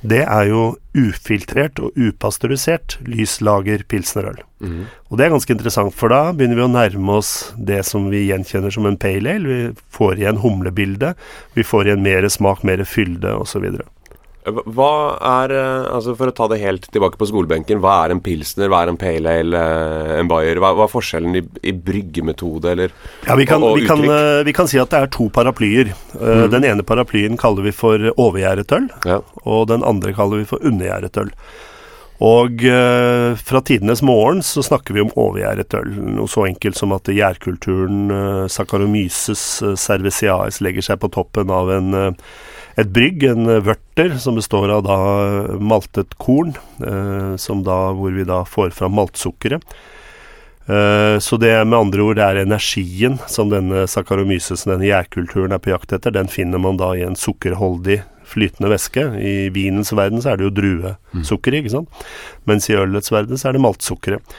det 0.00 0.22
er 0.24 0.46
jo 0.48 0.62
ufiltrert 0.96 1.76
og 1.84 1.96
upasteurisert 2.00 2.96
lyslager 3.04 3.84
pilsnerøl. 3.88 4.38
Og 5.10 5.18
det 5.18 5.26
er 5.26 5.32
ganske 5.34 5.52
interessant, 5.52 5.92
for 5.96 6.12
da 6.12 6.32
begynner 6.32 6.56
vi 6.56 6.64
å 6.64 6.72
nærme 6.72 7.18
oss 7.20 7.52
det 7.56 7.82
som 7.88 8.08
vi 8.12 8.24
gjenkjenner 8.30 8.72
som 8.72 8.88
en 8.88 8.96
pale 9.00 9.36
ale. 9.36 9.44
Vi 9.44 9.88
får 9.92 10.22
igjen 10.22 10.40
humlebildet, 10.40 11.20
vi 11.52 11.64
får 11.64 11.90
igjen 11.90 12.04
mer 12.04 12.28
smak, 12.32 12.64
mer 12.64 12.84
fylde 12.88 13.36
osv. 13.42 13.68
Hva 14.48 14.92
er 15.44 15.52
eh, 15.52 15.86
Altså 15.92 16.14
For 16.16 16.30
å 16.30 16.34
ta 16.36 16.46
det 16.48 16.60
helt 16.62 16.86
tilbake 16.94 17.18
på 17.20 17.28
skolebenken, 17.28 17.82
hva 17.82 17.98
er 18.06 18.14
en 18.14 18.22
pilsner, 18.24 18.70
hva 18.72 18.82
er 18.84 18.92
en 18.92 18.98
pale 19.00 19.34
ale, 19.42 19.60
eh, 19.60 20.12
en 20.20 20.30
bayer? 20.30 20.60
Hva, 20.62 20.72
hva 20.78 20.86
er 20.86 20.92
forskjellen 20.94 21.36
i, 21.36 21.42
i 21.68 21.74
bryggemetode, 21.76 22.72
eller 22.72 22.94
Ja, 23.26 23.36
vi 23.36 23.46
kan, 23.48 23.62
og, 23.62 23.74
og 23.74 23.80
vi, 23.82 23.88
kan, 23.88 24.04
eh, 24.08 24.40
vi 24.48 24.54
kan 24.56 24.70
si 24.70 24.80
at 24.80 24.92
det 24.94 25.02
er 25.04 25.10
to 25.12 25.28
paraplyer. 25.34 25.92
Mm. 26.16 26.46
Den 26.54 26.66
ene 26.72 26.86
paraplyen 26.86 27.36
kaller 27.40 27.68
vi 27.68 27.74
for 27.76 28.10
overgjæret 28.16 28.72
øl, 28.78 28.88
Ja. 29.08 29.20
og 29.44 29.68
den 29.72 29.84
andre 29.86 30.16
kaller 30.16 30.40
vi 30.40 30.48
for 30.48 30.64
undergjæret 30.64 31.20
øl. 31.20 31.34
Og 32.20 32.64
eh, 32.68 33.32
fra 33.40 33.62
tidenes 33.64 34.02
morgen 34.04 34.42
så 34.44 34.60
snakker 34.64 34.92
vi 34.96 35.00
om 35.06 35.12
overgjæret 35.16 35.72
øl. 35.78 35.94
Noe 36.18 36.28
så 36.28 36.44
enkelt 36.50 36.76
som 36.76 36.92
at 36.92 37.08
gjærkulturen 37.08 38.10
eh, 38.12 38.48
Saccharomyces 38.52 39.44
eh, 39.64 39.76
cerevisiae 39.80 40.50
legger 40.60 40.84
seg 40.84 41.00
på 41.00 41.08
toppen 41.16 41.52
av 41.54 41.72
en, 41.72 41.94
eh, 41.96 42.34
et 42.80 42.92
brygg, 42.94 43.24
en 43.28 43.48
eh, 43.50 43.62
vørter, 43.64 44.16
som 44.22 44.38
består 44.38 44.72
av 44.72 44.84
da 44.86 44.98
eh, 45.24 45.56
maltet 45.60 46.16
korn, 46.20 46.54
eh, 46.80 47.48
da, 47.66 47.78
hvor 47.96 48.14
vi 48.14 48.26
da 48.28 48.42
får 48.48 48.74
fram 48.76 48.96
maltsukkeret. 48.98 49.80
Så 50.70 51.34
det 51.42 51.50
med 51.66 51.74
andre 51.74 52.02
ord 52.04 52.18
det 52.20 52.22
er 52.22 52.38
energien 52.44 53.16
som 53.26 53.48
denne 53.50 53.88
saccharomysesen, 53.90 54.70
denne 54.70 54.86
gjærkulturen, 54.86 55.50
er 55.50 55.58
på 55.58 55.72
jakt 55.72 55.90
etter. 55.96 56.14
Den 56.14 56.30
finner 56.30 56.62
man 56.62 56.78
da 56.78 56.92
i 56.94 57.02
en 57.02 57.16
sukkerholdig 57.18 57.96
flytende 58.30 58.70
væske. 58.70 59.02
I 59.18 59.48
vinens 59.50 59.90
verden 59.96 60.22
så 60.22 60.30
er 60.30 60.38
det 60.38 60.46
jo 60.46 60.52
druesukkeret, 60.60 61.64
ikke 61.64 61.74
sant. 61.74 62.06
Mens 62.46 62.70
i 62.70 62.78
ølets 62.78 63.10
verden 63.10 63.40
så 63.40 63.50
er 63.50 63.58
det 63.58 63.64
maltsukkeret. 63.64 64.38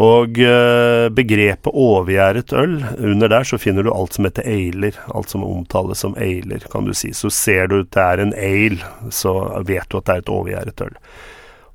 Og 0.00 0.38
eh, 0.40 1.06
begrepet 1.12 1.76
overgjæret 1.76 2.54
øl, 2.56 2.78
under 3.04 3.28
der 3.28 3.44
så 3.44 3.58
finner 3.60 3.84
du 3.84 3.90
alt 3.92 4.16
som 4.16 4.24
heter 4.24 4.46
ailer. 4.48 4.96
Alt 5.12 5.32
som 5.32 5.44
omtales 5.44 6.00
som 6.00 6.14
ailer, 6.16 6.64
kan 6.72 6.88
du 6.88 6.94
si. 6.96 7.12
Så 7.16 7.28
ser 7.34 7.68
du 7.68 7.82
at 7.82 7.90
det 7.92 8.06
er 8.06 8.22
en 8.24 8.32
ale, 8.32 8.80
så 9.12 9.34
vet 9.68 9.90
du 9.90 9.98
at 9.98 10.06
det 10.06 10.14
er 10.14 10.24
et 10.24 10.32
overgjæret 10.32 10.84
øl. 10.86 10.96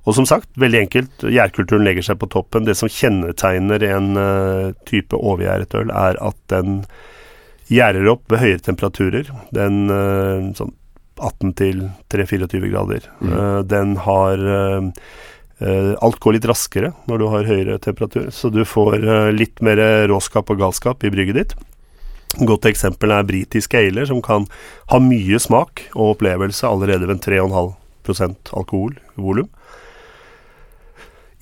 Og 0.05 0.17
som 0.17 0.25
sagt, 0.29 0.49
veldig 0.61 0.79
enkelt, 0.85 1.27
gjærkulturen 1.33 1.85
legger 1.85 2.05
seg 2.05 2.17
på 2.21 2.29
toppen. 2.33 2.65
Det 2.65 2.77
som 2.77 2.89
kjennetegner 2.89 3.85
en 3.91 4.17
eh, 4.21 4.71
type 4.89 5.17
overgjæret 5.17 5.77
øl, 5.77 5.93
er 5.93 6.17
at 6.21 6.39
den 6.53 6.81
gjærer 7.69 8.09
opp 8.09 8.25
ved 8.29 8.41
høyere 8.41 8.65
temperaturer. 8.65 9.29
Den 9.53 9.85
eh, 9.93 10.49
sånn 10.57 10.73
18 11.15 11.53
til 11.61 11.85
3-24 12.11 12.73
grader. 12.73 13.05
Mm. 13.23 13.35
den 13.71 13.93
har 14.03 14.41
Alt 15.63 16.19
går 16.19 16.35
litt 16.35 16.47
raskere 16.49 16.91
når 17.07 17.21
du 17.21 17.25
har 17.31 17.47
høyere 17.47 17.77
temperatur, 17.79 18.27
så 18.35 18.51
du 18.51 18.65
får 18.67 18.99
eh, 18.99 19.29
litt 19.31 19.61
mer 19.63 19.79
råskap 20.11 20.51
og 20.51 20.59
galskap 20.59 21.05
i 21.07 21.11
brygget 21.13 21.39
ditt. 21.39 21.55
Godt 22.43 22.67
eksempel 22.67 23.13
er 23.15 23.27
britiske 23.27 23.79
ailer, 23.79 24.07
som 24.09 24.19
kan 24.23 24.49
ha 24.91 24.99
mye 24.99 25.39
smak 25.39 25.85
og 25.93 26.17
opplevelse 26.17 26.67
allerede 26.67 27.07
ved 27.07 27.15
en 27.15 27.23
3,5% 27.23 28.51
alkoholvolum. 28.51 29.47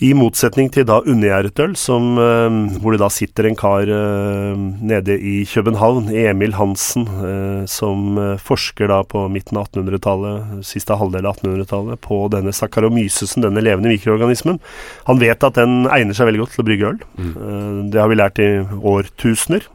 I 0.03 0.09
motsetning 0.17 0.67
til 0.73 0.83
da 0.89 0.97
undergjæretøl, 0.99 1.77
som, 1.79 2.17
eh, 2.19 2.55
hvor 2.81 2.91
det 2.91 2.99
da 2.99 3.07
sitter 3.13 3.47
en 3.47 3.55
kar 3.55 3.87
eh, 3.87 4.63
nede 4.83 5.15
i 5.15 5.45
København, 5.47 6.09
Emil 6.11 6.57
Hansen, 6.57 7.07
eh, 7.07 7.65
som 7.71 8.17
forsker 8.43 8.91
da 8.91 8.99
på 9.07 9.29
midten 9.31 9.57
av 9.57 9.69
1800-tallet, 9.69 10.65
siste 10.67 10.97
halvdel 10.99 11.29
av 11.29 11.37
1800-tallet, 11.39 12.01
på 12.03 12.19
denne 12.33 12.51
saccharomysesen, 12.51 13.45
denne 13.45 13.63
levende 13.63 13.93
mikroorganismen. 13.93 14.59
Han 15.07 15.23
vet 15.23 15.43
at 15.47 15.61
den 15.61 15.87
egner 15.87 16.17
seg 16.17 16.27
veldig 16.27 16.43
godt 16.43 16.57
til 16.57 16.65
å 16.65 16.67
brygge 16.67 16.91
øl. 16.91 16.99
Eh, 17.23 17.79
det 17.93 18.03
har 18.03 18.11
vi 18.11 18.19
lært 18.19 18.43
i 18.43 18.51
årtusener. 18.83 19.69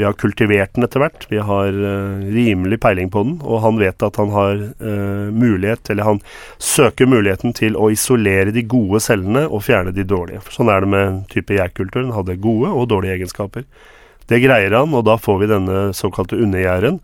Vi 0.00 0.04
har 0.06 0.16
kultivert 0.16 0.72
den 0.72 0.86
etter 0.86 1.02
hvert. 1.02 1.26
Vi 1.28 1.36
har 1.44 1.76
uh, 1.76 2.20
rimelig 2.32 2.78
peiling 2.80 3.10
på 3.12 3.20
den. 3.26 3.34
Og 3.44 3.60
han 3.60 3.76
vet 3.76 4.00
at 4.06 4.16
han 4.16 4.30
har 4.32 4.62
uh, 4.80 5.26
mulighet, 5.28 5.90
eller 5.92 6.08
han 6.08 6.20
søker 6.56 7.10
muligheten 7.10 7.52
til 7.58 7.76
å 7.76 7.90
isolere 7.92 8.54
de 8.56 8.64
gode 8.64 9.02
cellene 9.04 9.42
og 9.44 9.66
fjerne 9.66 9.92
de 9.92 10.06
dårlige. 10.08 10.40
Sånn 10.56 10.72
er 10.72 10.80
det 10.80 10.88
med 10.94 11.18
type 11.28 11.52
gjærkultur. 11.52 12.00
Den 12.06 12.16
hadde 12.16 12.38
gode 12.40 12.72
og 12.72 12.88
dårlige 12.94 13.18
egenskaper. 13.18 13.68
Det 14.32 14.40
greier 14.40 14.72
han, 14.78 14.96
og 14.96 15.04
da 15.04 15.18
får 15.20 15.42
vi 15.42 15.50
denne 15.50 15.84
såkalte 16.00 16.40
undergjæren, 16.40 16.96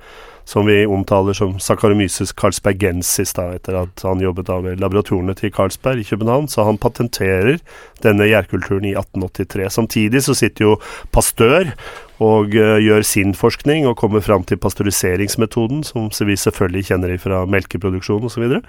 som 0.47 0.67
vi 0.67 0.87
omtaler 0.87 1.35
som 1.35 1.57
Saccharomyces 1.59 2.31
carlsbergensis, 2.39 3.33
da, 3.35 3.49
etter 3.57 3.81
at 3.81 4.03
han 4.07 4.21
jobbet 4.23 4.47
da 4.47 4.61
ved 4.63 4.79
laboratoriene 4.79 5.35
til 5.35 5.51
Carlsberg 5.51 5.99
i 5.99 6.07
København. 6.07 6.47
Så 6.47 6.63
han 6.69 6.79
patenterer 6.79 7.57
denne 8.05 8.29
gjærkulturen 8.31 8.87
i 8.87 8.93
1883. 8.95 9.67
Samtidig 9.75 10.23
så 10.23 10.37
sitter 10.39 10.69
jo 10.69 10.77
Pasteur 11.11 11.73
og 12.23 12.55
uh, 12.55 12.77
gjør 12.79 13.03
sin 13.03 13.35
forskning 13.35 13.89
og 13.91 13.99
kommer 13.99 14.23
fram 14.23 14.47
til 14.47 14.61
pasteuriseringsmetoden, 14.63 15.83
som 15.85 16.07
vi 16.29 16.39
selvfølgelig 16.39 16.93
kjenner 16.93 17.17
fra 17.19 17.41
melkeproduksjon 17.51 18.29
osv. 18.31 18.61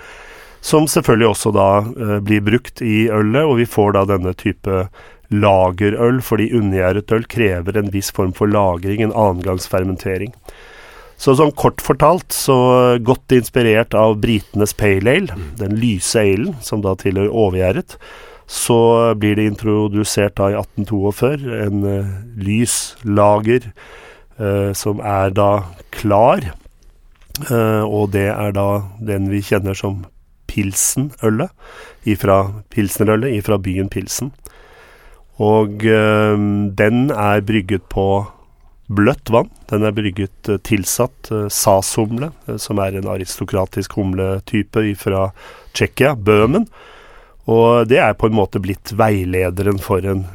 Som 0.65 0.87
selvfølgelig 0.89 1.27
også 1.29 1.51
da 1.53 1.67
uh, 1.85 2.15
blir 2.25 2.41
brukt 2.41 2.81
i 2.81 3.05
ølet, 3.13 3.43
og 3.45 3.59
vi 3.61 3.67
får 3.69 3.93
da 3.99 4.03
denne 4.15 4.33
type 4.33 4.87
lagerøl, 5.29 6.23
fordi 6.25 6.49
undergjæret 6.57 7.13
øl 7.13 7.29
krever 7.29 7.77
en 7.77 7.93
viss 7.93 8.09
form 8.17 8.33
for 8.33 8.49
lagring, 8.49 9.05
en 9.05 9.13
annengangsfermentering. 9.13 10.33
Så 11.17 11.33
sånn 11.33 11.53
kort 11.57 11.81
fortalt, 11.81 12.29
så 12.33 12.55
godt 13.01 13.33
inspirert 13.33 13.95
av 13.97 14.19
britenes 14.21 14.75
pale 14.77 15.15
ale, 15.17 15.37
den 15.57 15.77
lyse 15.81 16.21
alen, 16.21 16.53
som 16.61 16.83
da 16.85 16.93
tilhører 16.99 17.33
overgjæret, 17.33 17.97
så 18.47 19.13
blir 19.19 19.35
det 19.35 19.47
introdusert 19.49 20.37
da 20.37 20.51
i 20.53 20.59
1842 20.59 21.57
en 21.65 21.81
uh, 21.83 22.13
lys 22.39 22.95
lager 23.03 23.65
uh, 24.39 24.71
som 24.77 25.01
er 25.03 25.33
da 25.35 25.49
klar, 25.91 26.45
uh, 27.49 27.83
og 27.83 28.13
det 28.13 28.29
er 28.31 28.53
da 28.55 28.69
den 29.03 29.27
vi 29.33 29.41
kjenner 29.43 29.75
som 29.75 30.05
pilsenølet, 30.47 31.51
ifra 32.07 32.39
pilsnerølet 32.71 33.35
ifra 33.41 33.57
byen 33.59 33.89
Pilsen. 33.91 34.31
Og 35.43 35.83
den 35.83 37.11
er 37.11 37.43
brygget 37.45 37.83
på 37.91 38.05
bløtt 38.87 39.29
vann. 39.33 39.51
Den 39.69 39.83
er 39.83 39.95
brygget 39.95 40.51
uh, 40.51 40.59
tilsatt 40.63 41.31
uh, 41.33 41.47
sashumle, 41.51 42.31
uh, 42.47 42.55
som 42.61 42.79
er 42.83 42.97
en 42.97 43.09
aristokratisk 43.11 43.97
humletype 43.99 44.83
fra 44.99 45.29
Tsjekkia, 45.75 46.15
Bøhmen. 46.15 46.67
Og 47.47 47.87
det 47.87 48.01
er 48.03 48.17
på 48.19 48.27
en 48.27 48.35
måte 48.35 48.59
blitt 48.63 48.91
veilederen 48.99 49.79
for 49.79 50.03
en 50.03 50.25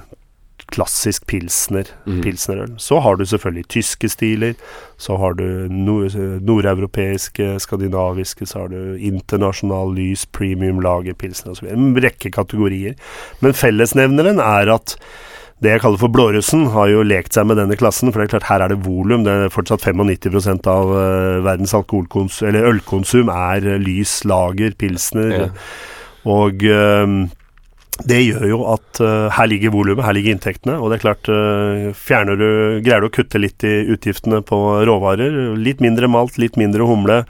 klassisk 0.73 1.27
pilsner, 1.29 1.89
mm. 2.07 2.21
pilsnerøl. 2.25 2.71
Så 2.81 3.01
har 3.05 3.19
du 3.19 3.27
selvfølgelig 3.29 3.67
tyske 3.75 4.09
stiler, 4.09 4.55
så 4.97 5.19
har 5.21 5.37
du 5.37 5.45
nord 5.69 6.17
nordeuropeiske, 6.17 7.59
skandinaviske, 7.61 8.47
så 8.49 8.63
har 8.63 8.73
du 8.73 8.97
internasjonal 8.97 9.93
lys, 9.97 10.25
premium 10.33 10.81
lager, 10.85 11.17
pilsner 11.19 11.53
osv. 11.53 11.69
En 11.69 11.93
rekke 12.01 12.33
kategorier. 12.33 12.97
Men 13.45 13.57
fellesnevneren 13.59 14.41
er 14.41 14.73
at 14.73 14.97
det 15.63 15.77
jeg 15.77 15.83
kaller 15.85 16.01
for 16.01 16.11
blårussen, 16.11 16.65
har 16.75 16.89
jo 16.91 17.05
lekt 17.07 17.37
seg 17.37 17.47
med 17.47 17.61
denne 17.61 17.77
klassen. 17.79 18.11
For 18.11 18.19
det 18.19 18.27
er 18.27 18.33
klart, 18.35 18.49
her 18.51 18.65
er 18.65 18.73
det 18.73 18.81
volum. 18.83 19.23
Det 19.27 19.35
er 19.35 19.53
fortsatt 19.55 19.85
95 19.87 20.67
av 20.71 20.91
uh, 20.91 21.43
verdens 21.47 21.75
eller 22.43 22.67
ølkonsum 22.73 23.31
er 23.31 23.69
uh, 23.69 23.79
lys, 23.79 24.23
lager, 24.27 24.75
pilsner. 24.79 25.37
Ja. 25.37 25.47
Og 26.33 26.67
uh, 26.67 27.07
det 28.09 28.19
gjør 28.25 28.47
jo 28.49 28.61
at 28.73 28.99
her 29.37 29.47
ligger 29.47 29.71
volumet, 29.71 30.03
her 30.03 30.17
ligger 30.17 30.35
inntektene. 30.35 30.79
Og 30.81 30.91
det 30.91 30.97
er 30.97 31.03
klart, 31.05 31.29
fjerner 31.95 32.39
du 32.41 32.47
Greier 32.83 33.05
du 33.05 33.11
å 33.11 33.13
kutte 33.13 33.39
litt 33.39 33.63
i 33.69 33.75
utgiftene 33.93 34.41
på 34.49 34.59
råvarer, 34.89 35.53
litt 35.61 35.85
mindre 35.85 36.09
malt, 36.11 36.41
litt 36.41 36.57
mindre 36.59 36.89
humle 36.89 37.21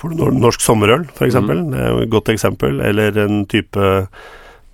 Får 0.00 0.12
du 0.12 0.24
norsk 0.40 0.60
sommerøl, 0.60 1.06
f.eks., 1.14 1.38
mm. 1.40 1.70
det 1.72 1.78
er 1.80 1.92
jo 1.92 2.00
et 2.04 2.10
godt 2.12 2.32
eksempel. 2.32 2.82
Eller 2.84 3.16
en 3.22 3.44
type 3.48 3.86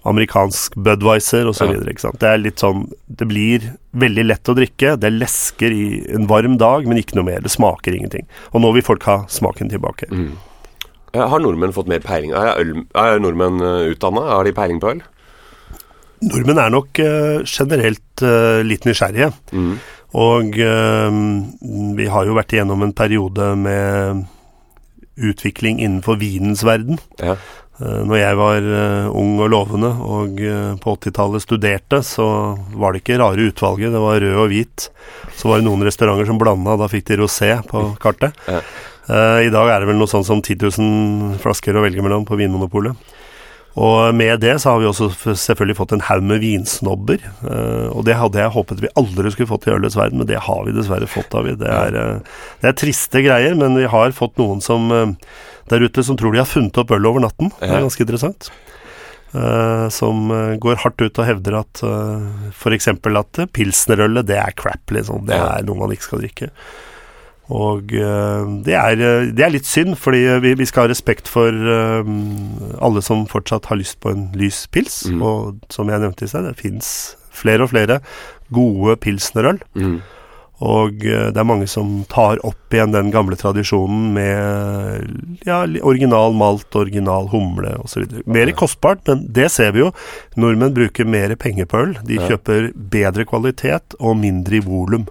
amerikansk 0.08 0.74
Budwiser 0.74 1.48
osv. 1.50 1.74
Ja. 1.78 2.12
Det 2.18 2.28
er 2.28 2.40
litt 2.40 2.62
sånn 2.62 2.88
Det 3.06 3.28
blir 3.30 3.68
veldig 3.98 4.24
lett 4.26 4.50
å 4.50 4.56
drikke. 4.56 4.96
Det 5.00 5.12
lesker 5.12 5.74
i 5.74 5.84
en 6.16 6.26
varm 6.30 6.56
dag, 6.60 6.88
men 6.88 7.00
ikke 7.00 7.18
noe 7.18 7.28
mer. 7.28 7.42
Det 7.44 7.52
smaker 7.52 7.94
ingenting. 7.94 8.26
Og 8.52 8.64
nå 8.64 8.72
vil 8.76 8.86
folk 8.86 9.06
ha 9.08 9.22
smaken 9.30 9.70
tilbake. 9.72 10.08
Mm. 10.10 10.34
Har 11.12 11.42
nordmenn 11.44 11.74
fått 11.76 11.90
mer 11.92 12.00
peiling? 12.04 12.32
Er, 12.32 12.54
øl, 12.62 12.84
er 12.96 13.18
nordmenn 13.20 13.60
uh, 13.60 13.72
eh, 13.82 13.90
utdanna? 13.92 14.24
Har 14.32 14.48
de 14.48 14.54
peiling 14.56 14.80
på 14.80 14.94
øl? 14.94 15.02
Nordmenn 16.24 16.60
er 16.62 16.72
nok 16.72 17.02
uh, 17.04 17.42
generelt 17.44 18.24
uh, 18.24 18.62
litt 18.64 18.88
nysgjerrige. 18.88 19.32
Mm. 19.52 19.74
Og 20.12 20.58
vi 21.96 22.06
har 22.12 22.26
jo 22.28 22.34
vært 22.36 22.50
igjennom 22.52 22.82
en 22.84 22.90
periode 22.92 23.46
med 23.56 24.26
utvikling 25.16 25.78
innenfor 25.80 26.18
vinens 26.20 26.60
verden. 26.68 26.98
Ja. 27.16 27.38
Eh, 27.82 28.02
når 28.06 28.18
jeg 28.20 28.38
var 28.38 28.66
uh, 28.66 29.16
ung 29.18 29.34
og 29.42 29.50
lovende 29.50 29.90
og 30.06 30.38
uh, 30.38 30.74
på 30.82 30.94
80-tallet 30.98 31.42
studerte, 31.42 32.02
så 32.06 32.26
var 32.78 32.92
det 32.92 33.02
ikke 33.02 33.18
rare 33.22 33.48
utvalget. 33.48 33.94
Det 33.94 34.02
var 34.02 34.22
rød 34.22 34.38
og 34.44 34.52
hvit. 34.52 34.86
Så 35.38 35.50
var 35.50 35.58
det 35.58 35.66
noen 35.66 35.82
restauranter 35.86 36.28
som 36.28 36.38
blanda, 36.40 36.76
da 36.78 36.90
fikk 36.90 37.08
de 37.10 37.18
rosé 37.22 37.54
på 37.68 37.84
kartet. 38.02 38.38
Ja. 38.46 38.60
Uh, 39.08 39.40
I 39.48 39.50
dag 39.50 39.72
er 39.72 39.82
det 39.82 39.90
vel 39.90 39.98
noe 39.98 40.10
sånn 40.10 40.26
som 40.26 40.44
10 40.44 40.62
000 40.62 41.40
flasker 41.42 41.74
å 41.74 41.82
velge 41.82 42.04
mellom 42.04 42.26
på 42.28 42.38
Vinmonopolet. 42.38 43.18
Og 43.80 44.14
med 44.14 44.42
det 44.42 44.58
så 44.60 44.74
har 44.74 44.82
vi 44.82 44.88
også 44.90 45.06
selvfølgelig 45.38 45.78
fått 45.78 45.94
en 45.96 46.02
haug 46.04 46.26
med 46.28 46.42
vinsnobber. 46.42 47.22
og 47.94 48.02
det 48.04 48.18
hadde 48.20 48.42
jeg 48.42 48.52
håpet 48.52 48.82
vi 48.82 48.90
aldri 49.00 49.32
skulle 49.32 49.48
fått 49.48 49.64
i 49.64 49.72
ølets 49.72 49.96
verden, 49.96 50.20
men 50.20 50.28
det 50.28 50.42
har 50.44 50.66
vi 50.66 50.74
dessverre 50.76 51.08
fått 51.08 51.32
av. 51.32 51.48
Det 51.56 51.70
er, 51.72 51.96
det 52.60 52.68
er 52.68 52.76
triste 52.76 53.22
greier, 53.24 53.56
men 53.56 53.78
vi 53.80 53.88
har 53.88 54.12
fått 54.12 54.36
noen 54.36 54.60
som 54.60 54.92
der 55.72 55.86
ute 55.86 56.04
som 56.04 56.18
tror 56.20 56.34
de 56.34 56.42
har 56.42 56.50
funnet 56.50 56.76
opp 56.78 56.92
øl 56.92 57.08
over 57.08 57.24
natten. 57.24 57.52
Det 57.60 57.70
er 57.70 57.84
ganske 57.86 58.04
interessant. 58.04 58.52
Uh, 59.32 59.88
som 59.88 60.28
går 60.60 60.82
hardt 60.82 61.00
ut 61.00 61.18
og 61.22 61.24
hevder 61.24 61.54
at 61.62 61.80
uh, 61.88 62.20
eh, 62.20 62.48
f.eks. 62.52 62.90
at 62.92 63.38
pilsnerølet, 63.56 64.26
det 64.28 64.36
er 64.36 64.52
crap, 64.58 64.92
liksom. 64.92 65.24
Det 65.30 65.38
er 65.38 65.64
noe 65.64 65.80
man 65.80 65.94
ikke 65.94 66.10
skal 66.10 66.20
drikke. 66.20 66.50
Og 67.52 67.90
det 67.92 68.72
er, 68.72 68.94
det, 68.96 69.42
er, 69.44 69.50
litt 69.52 69.68
synd, 69.68 69.98
fordi 70.00 70.22
vi, 70.40 70.54
vi 70.56 70.66
skal 70.68 70.86
ha 70.86 70.92
respekt 70.92 71.28
for 71.28 71.52
alle 71.52 73.02
som 73.04 73.26
fortsatt 73.28 73.68
har 73.68 73.76
lyst 73.76 73.98
på 74.00 74.08
en 74.14 74.30
lys 74.38 74.62
pils. 74.72 75.02
Mm. 75.12 75.20
Og 75.20 75.74
som 75.74 75.90
jeg 75.92 76.00
nevnte 76.00 76.24
i 76.24 76.32
sted, 76.32 76.48
det 76.48 76.56
fins 76.62 76.88
flere 77.36 77.66
og 77.66 77.74
flere 77.74 78.00
gode 78.56 78.96
pilsnerøl. 79.04 79.60
Mm. 79.76 80.00
Og 80.62 81.02
eh, 81.02 81.28
det 81.34 81.40
er 81.40 81.48
mange 81.48 81.66
som 81.70 82.02
tar 82.10 82.40
opp 82.46 82.74
igjen 82.74 82.94
den 82.94 83.10
gamle 83.14 83.36
tradisjonen 83.38 84.12
med 84.14 85.46
ja, 85.48 85.62
original 85.82 86.36
malt, 86.38 86.68
original 86.78 87.26
humle 87.32 87.74
osv. 87.82 88.06
Mer 88.30 88.52
kostbart, 88.58 89.02
men 89.08 89.26
det 89.34 89.50
ser 89.54 89.74
vi 89.74 89.82
jo. 89.82 89.90
Nordmenn 90.38 90.76
bruker 90.76 91.08
mer 91.08 91.34
penger 91.40 91.66
på 91.70 91.86
øl. 91.86 91.96
De 92.06 92.20
kjøper 92.20 92.70
bedre 92.76 93.26
kvalitet 93.28 93.98
og 93.98 94.20
mindre 94.22 94.60
i 94.60 94.62
volum. 94.64 95.08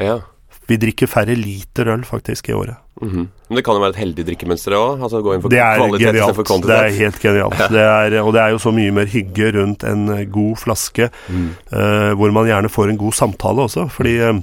Ja. 0.00 0.22
Vi 0.68 0.78
drikker 0.80 1.10
færre 1.10 1.34
liter 1.36 1.90
øl 1.92 2.04
faktisk 2.08 2.48
i 2.48 2.52
året. 2.56 2.76
Mm 3.02 3.08
-hmm. 3.08 3.26
Men 3.48 3.56
det 3.56 3.64
kan 3.64 3.74
jo 3.74 3.80
være 3.80 3.90
et 3.90 3.96
heldig 3.96 4.26
drikkemønster 4.26 4.72
òg? 4.72 5.02
Altså 5.02 5.20
gå 5.20 5.34
inn 5.34 5.42
for 5.42 5.48
det 5.48 5.58
er 5.58 5.76
kvalitet 5.76 6.06
genialt. 6.06 6.36
for 6.36 6.42
kvantitet? 6.42 6.76
Det 6.76 6.84
er 6.84 6.98
helt 6.98 7.20
genialt. 7.20 7.58
Ja. 7.58 7.68
Det 7.68 7.80
er, 7.80 8.22
og 8.22 8.32
det 8.32 8.40
er 8.40 8.48
jo 8.48 8.58
så 8.58 8.70
mye 8.70 8.90
mer 8.90 9.04
hygge 9.04 9.52
rundt 9.60 9.84
en 9.84 10.30
god 10.30 10.56
flaske, 10.56 11.10
mm. 11.28 11.48
uh, 11.72 12.12
hvor 12.14 12.30
man 12.30 12.46
gjerne 12.46 12.68
får 12.68 12.88
en 12.88 12.98
god 12.98 13.12
samtale 13.12 13.60
også. 13.62 13.88
Fordi 13.88 14.14
Eh, 14.14 14.34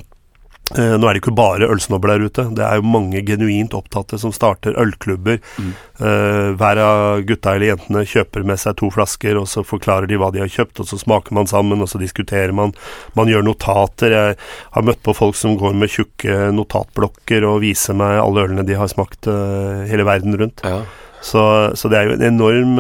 nå 0.78 1.08
er 1.08 1.16
det 1.16 1.22
ikke 1.22 1.34
bare 1.36 1.68
ølsnobber 1.72 2.14
der 2.14 2.26
ute. 2.28 2.46
Det 2.56 2.64
er 2.64 2.80
jo 2.80 2.88
mange 2.88 3.22
genuint 3.28 3.74
opptatte 3.76 4.20
som 4.22 4.34
starter 4.36 4.78
ølklubber. 4.80 5.40
Mm. 5.60 5.72
Eh, 6.02 6.48
hver 6.60 6.82
av 6.82 7.24
gutta 7.28 7.56
eller 7.56 7.74
jentene 7.74 8.06
kjøper 8.08 8.46
med 8.48 8.62
seg 8.62 8.78
to 8.80 8.92
flasker, 8.94 9.38
og 9.42 9.50
så 9.52 9.66
forklarer 9.68 10.10
de 10.10 10.20
hva 10.22 10.32
de 10.34 10.44
har 10.44 10.52
kjøpt, 10.52 10.82
og 10.82 10.90
så 10.90 11.00
smaker 11.02 11.36
man 11.38 11.50
sammen, 11.52 11.84
og 11.84 11.92
så 11.92 12.02
diskuterer 12.02 12.56
man. 12.56 12.74
Man 13.18 13.32
gjør 13.32 13.46
notater. 13.50 14.16
Jeg 14.16 14.40
har 14.78 14.88
møtt 14.88 15.04
på 15.06 15.16
folk 15.18 15.38
som 15.40 15.58
går 15.60 15.76
med 15.78 15.92
tjukke 15.92 16.52
notatblokker 16.56 17.46
og 17.48 17.62
viser 17.66 17.98
meg 17.98 18.22
alle 18.22 18.48
ølene 18.48 18.66
de 18.68 18.78
har 18.78 18.90
smakt 18.92 19.30
uh, 19.30 19.84
hele 19.90 20.06
verden 20.08 20.38
rundt. 20.40 20.64
Ja. 20.66 20.84
Så, 21.22 21.42
så, 21.78 21.90
det 21.92 22.00
er 22.00 22.08
jo 22.08 22.16
en 22.16 22.26
enorm 22.32 22.80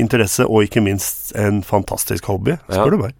interesse, 0.00 0.46
og 0.48 0.64
ikke 0.64 0.80
minst 0.80 1.34
en 1.36 1.60
fantastisk 1.66 2.30
hobby, 2.30 2.56
spør 2.70 2.88
ja. 2.88 2.94
du 2.94 3.02
meg. 3.02 3.18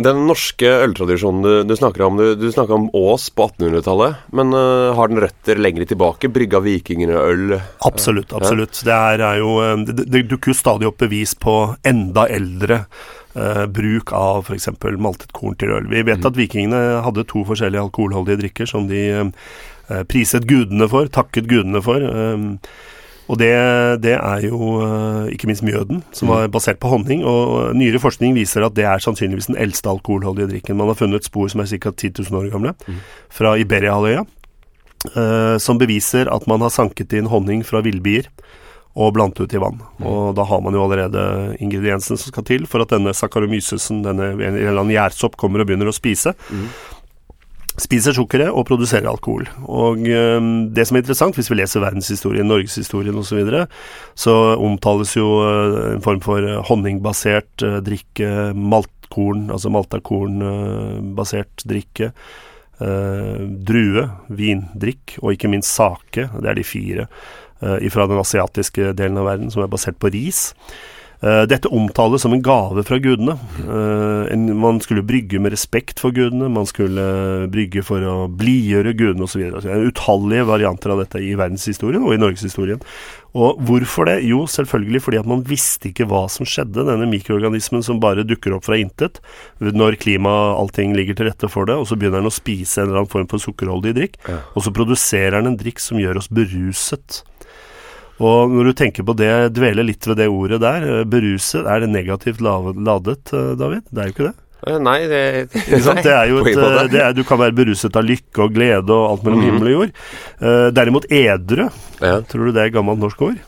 Den 0.00 0.22
norske 0.24 0.68
øltradisjonen 0.86 1.42
du, 1.44 1.50
du 1.68 1.74
snakker 1.76 2.06
om, 2.06 2.16
du, 2.16 2.32
du 2.40 2.46
snakker 2.52 2.78
om 2.78 2.86
Ås 2.96 3.26
på 3.36 3.50
1800-tallet. 3.50 4.22
Men 4.32 4.54
uh, 4.56 4.92
har 4.96 5.12
den 5.12 5.20
røtter 5.20 5.60
lenger 5.60 5.90
tilbake? 5.90 6.30
Brygga 6.32 6.62
vikingene 6.64 7.18
øl? 7.18 7.56
Absolutt. 7.84 8.32
absolutt. 8.32 8.80
Ja. 8.86 9.12
Det 9.18 9.26
er, 9.26 9.42
jo, 9.42 9.58
det, 9.84 10.06
det 10.08 10.24
dukker 10.30 10.54
jo 10.54 10.56
stadig 10.56 10.88
opp 10.88 11.02
bevis 11.04 11.36
på 11.36 11.56
enda 11.84 12.24
eldre 12.32 12.86
uh, 13.36 13.66
bruk 13.68 14.14
av 14.16 14.46
f.eks. 14.46 14.70
maltet 14.96 15.32
korn 15.36 15.58
til 15.60 15.74
øl. 15.76 15.90
Vi 15.92 16.00
vet 16.00 16.24
mm. 16.24 16.30
at 16.30 16.40
vikingene 16.40 16.82
hadde 17.04 17.28
to 17.28 17.44
forskjellige 17.48 17.84
alkoholholdige 17.88 18.40
drikker 18.46 18.72
som 18.72 18.88
de 18.88 19.04
uh, 19.12 20.02
priset 20.08 20.48
gudene 20.48 20.88
for, 20.88 21.10
takket 21.12 21.50
gudene 21.50 21.82
for. 21.84 22.00
eh, 22.00 22.48
og 23.30 23.38
det, 23.38 23.52
det 24.02 24.14
er 24.16 24.44
jo 24.44 24.76
eh, 24.82 25.32
ikke 25.34 25.48
minst 25.50 25.64
mjøden, 25.66 26.02
som 26.16 26.32
var 26.32 26.48
basert 26.52 26.80
på 26.82 26.90
honning. 26.90 27.22
Og 27.28 27.76
nyere 27.78 28.02
forskning 28.02 28.34
viser 28.36 28.66
at 28.66 28.74
det 28.76 28.86
er 28.88 29.02
sannsynligvis 29.02 29.50
den 29.52 29.60
eldste 29.62 29.90
alkoholholdige 29.92 30.50
drikken. 30.50 30.78
Man 30.80 30.90
har 30.90 30.98
funnet 30.98 31.28
spor 31.28 31.50
som 31.52 31.62
er 31.62 31.70
ca. 31.70 31.92
10 31.92 32.12
000 32.18 32.40
år 32.40 32.50
gamle, 32.52 32.74
fra 33.32 33.54
Iberiahalvøya, 33.62 34.24
eh, 35.14 35.56
som 35.62 35.80
beviser 35.80 36.30
at 36.34 36.48
man 36.50 36.64
har 36.66 36.74
sanket 36.74 37.14
inn 37.18 37.30
honning 37.30 37.62
fra 37.66 37.84
villbier 37.84 38.28
og 38.92 39.14
blandet 39.16 39.40
ut 39.40 39.54
i 39.56 39.60
vann. 39.60 39.78
Og 40.04 40.34
da 40.36 40.44
har 40.44 40.60
man 40.60 40.74
jo 40.76 40.82
allerede 40.84 41.22
ingrediensene 41.64 42.18
som 42.20 42.32
skal 42.32 42.44
til 42.44 42.66
for 42.68 42.84
at 42.84 42.90
denne 42.92 43.14
saccharomycesen, 43.16 44.02
denne 44.04 44.34
en 44.34 44.58
eller 44.58 44.82
annen 44.82 44.92
gjærsopp, 44.92 45.38
kommer 45.40 45.62
og 45.62 45.70
begynner 45.70 45.88
å 45.88 45.96
spise. 45.96 46.34
Spiser 47.80 48.12
sukkeret 48.12 48.52
og 48.52 48.66
produserer 48.68 49.08
alkohol. 49.08 49.46
Og 49.64 50.04
eh, 50.04 50.48
det 50.76 50.84
som 50.84 50.98
er 50.98 51.04
interessant, 51.04 51.36
hvis 51.38 51.48
vi 51.48 51.56
leser 51.56 51.80
verdenshistorien, 51.80 52.44
norgeshistorien 52.48 53.16
osv., 53.16 53.30
så, 53.30 53.38
videre, 53.38 53.62
så 54.18 54.34
omtales 54.60 55.14
jo 55.16 55.28
eh, 55.46 55.76
en 55.94 56.04
form 56.04 56.20
for 56.24 56.44
honningbasert 56.68 57.64
eh, 57.64 57.78
drikke, 57.86 58.28
maltkorn, 58.52 59.46
altså 59.54 59.72
maltakornbasert 59.72 61.64
drikke, 61.68 62.12
eh, 62.84 63.40
drue, 63.72 64.04
vindrikk 64.28 65.16
og 65.22 65.32
ikke 65.32 65.54
minst 65.54 65.72
sake. 65.72 66.28
Det 66.28 66.52
er 66.52 66.60
de 66.60 66.66
fire 66.66 67.08
fra 67.62 68.08
den 68.10 68.18
asiatiske 68.18 68.88
delen 68.98 69.20
av 69.20 69.28
verden 69.28 69.52
som 69.54 69.62
er 69.62 69.68
basert 69.70 69.94
på 70.02 70.10
ris. 70.10 70.48
Eh, 71.22 71.42
Dette 71.46 71.70
omtales 71.70 72.22
som 72.22 72.32
en 72.34 72.42
gave 72.42 72.82
fra 72.82 72.98
gudene. 72.98 73.36
Eh, 73.62 74.32
en, 74.34 74.48
man 74.58 74.80
skulle 74.82 75.04
brygge 75.06 75.38
med 75.38 75.54
respekt 75.54 76.02
for 76.02 76.10
gudene, 76.14 76.50
man 76.50 76.66
skulle 76.66 77.46
brygge 77.52 77.84
for 77.86 78.02
å 78.02 78.26
blidgjøre 78.26 78.94
gudene 78.98 79.28
osv. 79.28 79.44
Utallige 79.86 80.48
varianter 80.50 80.94
av 80.94 81.04
dette 81.04 81.22
i 81.22 81.36
verdenshistorien 81.38 82.02
og 82.02 82.16
i 82.16 82.20
norgeshistorien. 82.20 82.82
Og 83.38 83.62
hvorfor 83.64 84.10
det? 84.10 84.18
Jo, 84.28 84.42
selvfølgelig 84.50 85.04
fordi 85.06 85.22
at 85.22 85.30
man 85.30 85.46
visste 85.46 85.92
ikke 85.92 86.08
hva 86.10 86.26
som 86.28 86.48
skjedde. 86.48 86.84
Denne 86.90 87.06
mikroorganismen 87.08 87.86
som 87.86 88.02
bare 88.02 88.26
dukker 88.26 88.58
opp 88.58 88.66
fra 88.66 88.76
intet 88.82 89.22
når 89.62 90.00
klima 90.02 90.32
allting 90.58 90.96
ligger 90.98 91.16
til 91.16 91.30
rette 91.30 91.48
for 91.48 91.70
det, 91.70 91.78
og 91.78 91.86
så 91.88 91.96
begynner 91.96 92.20
den 92.20 92.28
å 92.32 92.34
spise 92.34 92.82
en 92.82 92.90
eller 92.90 93.04
annen 93.04 93.14
form 93.14 93.30
for 93.30 93.40
sukkerholdig 93.40 93.94
drikk, 93.96 94.18
og 94.28 94.66
så 94.66 94.74
produserer 94.74 95.38
den 95.38 95.54
en 95.54 95.60
drikk 95.60 95.80
som 95.80 96.02
gjør 96.02 96.20
oss 96.20 96.28
beruset. 96.28 97.22
Og 98.20 98.50
når 98.52 98.64
du 98.64 98.72
tenker 98.78 99.02
på 99.08 99.14
det, 99.16 99.30
dveler 99.56 99.84
litt 99.88 100.06
ved 100.06 100.16
det 100.20 100.28
ordet 100.28 100.60
der, 100.60 100.84
eh, 101.00 101.04
beruset, 101.04 101.64
er 101.66 101.80
det 101.80 101.88
negativt 101.90 102.40
ladet, 102.40 103.32
eh, 103.32 103.54
David? 103.58 103.82
Det 103.90 103.98
er 103.98 104.10
jo 104.10 104.12
ikke 104.14 104.26
det. 104.28 104.34
Eh, 104.66 104.78
Nei, 104.78 104.98
det 105.10 105.22
det, 105.52 105.80
nei, 105.86 106.02
Det 106.02 106.12
er 106.12 106.26
jo 106.30 106.38
et, 106.44 106.90
det 106.92 107.00
er, 107.02 107.12
Du 107.16 107.24
kan 107.24 107.38
være 107.40 107.56
beruset 107.56 107.96
av 107.96 108.04
lykke 108.06 108.44
og 108.44 108.52
glede 108.54 108.90
og 108.94 109.08
alt 109.10 109.24
mellom 109.24 109.40
Mhm. 109.40 109.48
himmel 109.50 109.72
og 109.72 109.74
jord. 109.80 110.74
Derimot 110.74 111.06
edru, 111.10 111.68
Ja. 112.00 112.20
tror 112.20 112.46
du 112.46 112.52
det 112.52 112.62
er 112.68 112.70
gammelt 112.76 113.00
norsk 113.02 113.22
ord? 113.22 113.40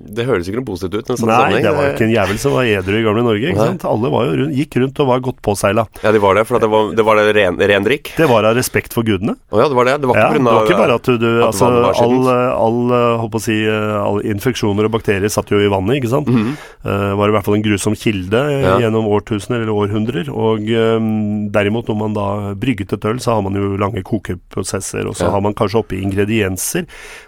Det 0.00 0.24
høres 0.24 0.48
ikke 0.48 0.62
noe 0.62 0.64
positivt 0.64 1.04
ut. 1.04 1.10
Nei, 1.10 1.16
sammenheng. 1.20 1.64
det 1.64 1.72
var 1.76 1.84
jo 1.84 1.92
ikke 1.92 2.06
en 2.06 2.14
jævel 2.14 2.38
som 2.40 2.54
var 2.56 2.68
edru 2.70 2.94
i 2.96 3.02
gamle 3.04 3.24
Norge. 3.26 3.50
ikke 3.50 3.60
Nei. 3.60 3.66
sant? 3.74 3.84
Alle 3.84 4.10
var 4.12 4.28
jo 4.30 4.36
rundt, 4.40 4.54
gikk 4.56 4.76
rundt 4.80 5.00
og 5.04 5.08
var 5.10 5.20
godt 5.26 5.40
påseila. 5.44 5.84
Ja, 6.00 6.12
de 6.14 6.22
var 6.24 6.38
det, 6.38 6.44
for 6.48 6.56
at 6.56 6.64
det 6.64 6.70
var 6.72 6.94
det, 6.96 7.04
var 7.04 7.20
det 7.20 7.34
ren, 7.36 7.58
ren 7.60 7.84
drikk? 7.84 8.12
Det 8.16 8.28
var 8.30 8.48
av 8.48 8.56
respekt 8.56 8.96
for 8.96 9.04
gudene. 9.04 9.34
Å 9.52 9.60
ja, 9.60 9.66
det 9.68 9.76
var 9.76 9.90
det? 9.90 9.96
Det 10.00 10.08
var 10.08 10.20
Ja, 10.20 10.28
ikke 10.30 10.40
det 10.40 10.54
var 10.56 10.70
ikke 10.70 10.80
bare 10.80 10.96
at 10.96 11.10
du, 11.10 11.28
at 11.28 11.46
altså, 11.50 11.68
all, 12.06 12.30
all, 12.30 12.80
eh, 12.96 13.26
å 13.28 13.42
si, 13.44 13.58
eh, 13.68 13.96
all 14.00 14.22
infeksjoner 14.24 14.88
og 14.88 14.94
bakterier 14.96 15.32
satt 15.32 15.52
jo 15.52 15.60
i 15.60 15.68
vannet, 15.68 16.00
ikke 16.00 16.12
sant. 16.14 16.30
Mm 16.32 16.40
-hmm. 16.40 16.56
uh, 16.88 17.14
var 17.20 17.28
i 17.28 17.36
hvert 17.36 17.44
fall 17.44 17.58
en 17.60 17.66
grusom 17.68 17.94
kilde 17.94 18.40
Ja. 18.60 18.78
gjennom 18.80 19.04
årtusener 19.06 19.60
eller 19.60 19.72
århundrer. 19.72 20.28
Og 20.32 20.64
um, 20.64 21.50
derimot, 21.52 21.88
når 21.88 21.96
man 21.96 22.14
da 22.14 22.54
brygget 22.54 22.92
et 22.92 23.04
øl, 23.04 23.20
så 23.20 23.34
har 23.34 23.42
man 23.42 23.54
jo 23.54 23.76
lange 23.76 24.02
kokeprosesser, 24.02 25.06
og 25.06 25.14
så 25.14 25.24
Ja. 25.24 25.30
har 25.30 25.40
man 25.40 25.54
kanskje 25.54 25.78
oppi 25.78 26.00
ingredienser. 26.02 26.86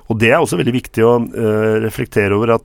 Og 0.09 0.19
det 0.19 0.31
er 0.31 0.41
også 0.41 0.57
veldig 0.57 0.73
viktig 0.73 1.03
å 1.05 1.15
uh, 1.21 1.81
reflektere 1.81 2.33
over 2.37 2.55
at 2.55 2.62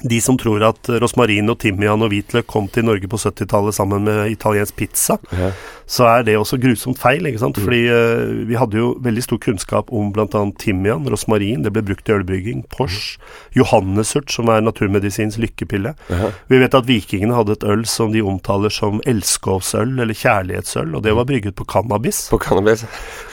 de 0.00 0.18
som 0.24 0.38
tror 0.40 0.64
at 0.66 0.88
rosmarin 1.02 1.50
og 1.52 1.60
timian 1.62 2.02
og 2.02 2.10
hvitløk 2.10 2.48
kom 2.50 2.66
til 2.72 2.86
Norge 2.88 3.06
på 3.06 3.20
70-tallet 3.20 3.76
sammen 3.76 4.02
med 4.08 4.32
italiensk 4.32 4.74
pizza, 4.76 5.18
Ja. 5.30 5.52
så 5.86 6.06
er 6.08 6.24
det 6.26 6.36
også 6.38 6.58
grusomt 6.58 6.98
feil. 6.98 7.26
ikke 7.26 7.38
sant? 7.38 7.58
Fordi 7.60 7.82
uh, 7.86 8.48
vi 8.48 8.56
hadde 8.58 8.78
jo 8.80 8.96
veldig 9.04 9.22
stor 9.22 9.38
kunnskap 9.38 9.92
om 9.92 10.10
bl.a. 10.12 10.26
timian, 10.58 11.06
rosmarin, 11.06 11.62
det 11.62 11.72
ble 11.72 11.84
brukt 11.86 12.08
i 12.08 12.16
ølbrygging, 12.16 12.64
Porsch, 12.72 13.18
johannesurt, 13.54 14.32
som 14.32 14.48
er 14.48 14.64
naturmedisins 14.64 15.38
lykkepille. 15.38 15.94
Ja. 16.10 16.32
Vi 16.48 16.58
vet 16.62 16.74
at 16.74 16.88
vikingene 16.88 17.36
hadde 17.36 17.52
et 17.58 17.64
øl 17.68 17.84
som 17.86 18.10
de 18.14 18.24
omtaler 18.24 18.72
som 18.74 18.98
elskovsøl, 19.06 19.98
eller 20.00 20.16
kjærlighetsøl, 20.16 20.96
og 20.96 21.04
det 21.06 21.14
var 21.14 21.28
brygget 21.28 21.54
på 21.54 21.68
cannabis. 21.68 22.24
På 22.32 22.40
cannabis. 22.42 22.86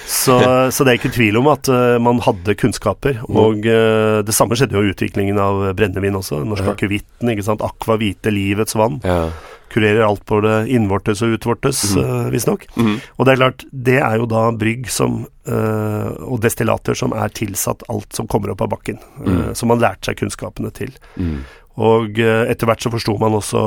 Så, 0.10 0.38
så 0.74 0.84
det 0.86 0.92
er 0.92 1.00
ikke 1.00 1.14
tvil 1.16 1.38
om 1.40 1.50
at 1.54 1.70
uh, 1.72 1.96
man 2.02 2.20
hadde 2.26 2.58
kunnskaper. 2.60 3.24
Og 3.30 3.66
uh, 3.66 4.20
det 4.26 4.36
samme 4.36 4.58
skjedde 4.60 4.76
jo 4.78 4.84
i 4.86 4.94
utviklingen 4.94 5.40
av 5.42 5.64
brennevin 5.78 6.18
også. 6.20 6.44
Norske 6.50 6.74
akevitten. 6.76 7.32
Aqua 7.60 7.98
hvite, 8.00 8.34
livets 8.34 8.76
vann. 8.78 9.00
Ja. 9.04 9.30
Kurerer 9.70 10.02
alt 10.08 10.24
på 10.26 10.40
det 10.42 10.56
innvortes 10.74 11.22
og 11.22 11.36
utvortes, 11.38 11.84
mm. 11.94 12.30
visstnok. 12.34 12.66
Mm. 12.74 12.96
Og 13.18 13.26
det 13.26 13.34
er 13.34 13.42
klart, 13.44 13.66
det 13.70 14.00
er 14.02 14.18
jo 14.18 14.26
da 14.32 14.48
brygg 14.58 14.90
som 14.90 15.22
eh, 15.46 16.10
og 16.26 16.42
destillater 16.42 16.98
som 16.98 17.14
er 17.14 17.30
tilsatt 17.38 17.86
alt 17.94 18.18
som 18.18 18.30
kommer 18.32 18.56
opp 18.56 18.64
av 18.66 18.72
bakken. 18.74 18.98
eh, 19.26 19.52
som 19.54 19.70
man 19.70 19.82
lærte 19.84 20.10
seg 20.10 20.24
kunnskapene 20.24 20.74
til. 20.74 20.96
Mm. 21.22 21.44
Og 21.80 22.18
etter 22.20 22.68
hvert 22.68 22.82
så 22.84 22.90
forsto 22.92 23.14
man 23.22 23.38
også 23.38 23.60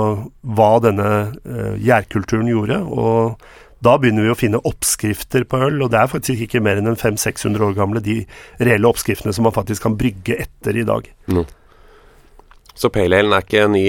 hva 0.52 0.72
denne 0.84 1.06
uh, 1.32 1.78
gjærkulturen 1.80 2.50
gjorde. 2.50 2.82
Og 2.92 3.38
da 3.82 3.96
begynner 3.98 4.26
vi 4.26 4.30
å 4.30 4.38
finne 4.38 4.60
oppskrifter 4.68 5.46
på 5.48 5.58
øl, 5.66 5.80
og 5.82 5.90
det 5.90 5.98
er 5.98 6.10
faktisk 6.10 6.44
ikke 6.44 6.62
mer 6.62 6.78
enn 6.78 6.92
500-600 6.94 7.64
år 7.66 7.74
gamle, 7.78 8.02
de 8.04 8.20
reelle 8.62 8.90
oppskriftene 8.90 9.34
som 9.34 9.48
man 9.48 9.56
faktisk 9.56 9.88
kan 9.88 9.98
brygge 9.98 10.38
etter 10.44 10.78
i 10.78 10.86
dag. 10.86 11.08
Så 12.74 12.88
pale 12.92 13.18
ale 13.20 13.36
er 13.36 13.44
ikke 13.44 13.66
ny 13.70 13.82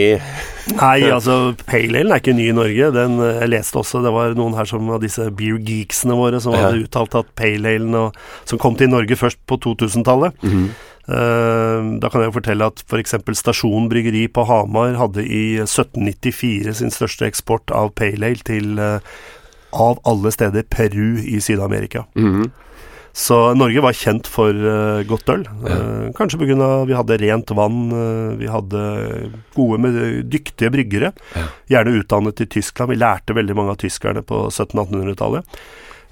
Nei, 0.75 0.99
altså 1.11 1.55
Pale 1.67 1.99
Ale 2.01 2.15
er 2.15 2.19
ikke 2.21 2.33
ny 2.35 2.49
i 2.49 2.55
Norge. 2.55 2.89
Den, 2.95 3.17
eh, 3.19 3.39
jeg 3.41 3.49
leste 3.53 3.79
også, 3.79 4.01
det 4.03 4.11
var 4.15 4.33
noen 4.35 4.55
her 4.55 4.65
som 4.69 4.89
av 4.95 5.01
disse 5.03 5.25
beer 5.35 5.57
geeksene 5.59 6.15
våre 6.19 6.39
som 6.43 6.53
Ja. 6.53 6.65
hadde 6.69 6.83
uttalt 6.85 7.15
at 7.19 7.29
Pale 7.35 7.65
Ale 7.77 8.11
som 8.45 8.59
kom 8.59 8.75
til 8.79 8.89
Norge 8.91 9.15
først 9.19 9.39
på 9.47 9.57
2000-tallet. 9.59 10.33
Eh, 10.43 11.79
da 11.99 12.07
kan 12.09 12.21
jeg 12.23 12.29
jo 12.31 12.37
fortelle 12.39 12.65
at 12.71 12.83
f.eks. 12.87 13.15
Stasjon 13.35 13.89
bryggeri 13.91 14.27
på 14.31 14.45
Hamar 14.47 14.95
hadde 14.95 15.25
i 15.27 15.59
1794 15.63 16.73
sin 16.79 16.91
største 16.95 17.27
eksport 17.27 17.71
av 17.75 17.91
Pale 17.95 18.23
Ale 18.23 18.43
til 18.47 18.79
uh, 18.79 18.99
av 19.73 19.99
alle 20.07 20.31
steder 20.31 20.63
Peru 20.69 21.17
i 21.19 21.39
Syd-Amerika. 21.43 22.05
Mhm. 22.15 22.51
Så 23.13 23.37
Norge 23.53 23.81
var 23.85 23.93
kjent 23.93 24.25
for 24.25 24.57
uh, 24.57 25.03
godt 25.05 25.29
øl. 25.29 25.43
Uh, 25.61 26.09
kanskje 26.17 26.39
pga. 26.41 26.69
vi 26.89 26.95
hadde 26.97 27.17
rent 27.21 27.53
vann, 27.53 27.83
uh, 27.93 28.33
vi 28.39 28.49
hadde 28.49 28.81
gode, 29.53 29.77
med, 29.85 29.99
dyktige 30.33 30.71
bryggere. 30.73 31.11
Ja. 31.37 31.45
Gjerne 31.75 31.93
utdannet 31.99 32.41
i 32.41 32.49
Tyskland. 32.49 32.89
Vi 32.89 32.97
lærte 32.97 33.37
veldig 33.37 33.57
mange 33.59 33.75
av 33.75 33.81
tyskerne 33.83 34.25
på 34.25 34.47
1700-1800-tallet. 34.49 35.59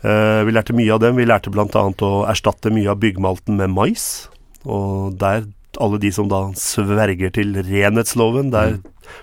Uh, 0.06 0.46
vi 0.46 0.54
lærte 0.54 0.78
mye 0.78 0.94
av 0.94 1.02
dem. 1.02 1.18
Vi 1.18 1.26
lærte 1.26 1.54
bl.a. 1.54 1.66
å 1.74 2.12
erstatte 2.30 2.74
mye 2.74 2.94
av 2.94 3.02
byggmalten 3.02 3.58
med 3.58 3.74
mais. 3.74 4.06
Og 4.62 5.18
der, 5.18 5.50
alle 5.80 6.00
de 6.02 6.12
som 6.12 6.28
da 6.32 6.44
sverger 6.60 7.32
til 7.36 7.56
renhetsloven, 7.56 8.52
der 8.52 8.80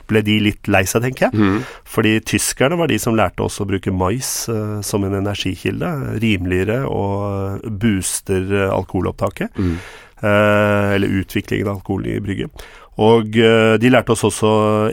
ble 0.09 0.23
de 0.25 0.39
litt 0.43 0.69
lei 0.71 0.85
seg, 0.89 1.05
tenker 1.05 1.29
jeg. 1.29 1.39
Mm. 1.39 1.63
Fordi 1.89 2.17
tyskerne 2.29 2.79
var 2.81 2.91
de 2.91 2.99
som 3.01 3.17
lærte 3.17 3.45
oss 3.45 3.61
å 3.61 3.69
bruke 3.69 3.93
mais 3.95 4.31
uh, 4.53 4.81
som 4.85 5.05
en 5.05 5.17
energikilde. 5.21 5.93
Rimeligere 6.23 6.83
og 6.89 7.65
booster 7.81 8.69
alkoholopptaket. 8.69 9.57
Mhm. 9.59 9.81
Eh, 10.19 10.95
eller 10.97 11.21
utviklingen 11.21 11.69
av 11.69 11.79
alkohol 11.79 12.07
i 12.11 12.21
brygget. 12.21 12.69
Og 12.99 13.37
eh, 13.39 13.77
de 13.79 13.91
lærte 13.95 14.11
oss 14.11 14.25
også 14.27 14.49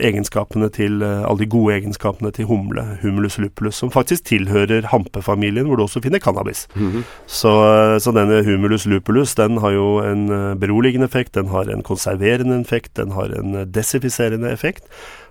egenskapene 0.06 0.68
til 0.70 1.00
eh, 1.02 1.24
alle 1.26 1.42
de 1.42 1.48
gode 1.50 1.74
egenskapene 1.74 2.30
til 2.34 2.46
humle, 2.46 2.84
humulus 3.02 3.40
lupulus, 3.42 3.80
som 3.82 3.90
faktisk 3.90 4.28
tilhører 4.30 4.86
hampefamilien, 4.92 5.66
hvor 5.66 5.80
du 5.80 5.86
også 5.88 6.04
finner 6.04 6.22
cannabis. 6.22 6.68
Mhm. 6.76 7.02
Så, 7.26 7.50
eh, 7.50 7.96
så 8.02 8.14
denne 8.14 8.44
humulus 8.46 8.86
lupulus 8.86 9.34
den 9.34 9.58
har 9.58 9.74
jo 9.74 9.88
en 10.06 10.28
beroligende 10.60 11.10
effekt, 11.10 11.34
den 11.34 11.50
har 11.50 11.66
en 11.66 11.82
konserverende 11.82 12.60
effekt, 12.60 12.94
den 12.94 13.10
har 13.16 13.34
en 13.34 13.64
desifiserende 13.74 14.54
effekt. 14.54 14.86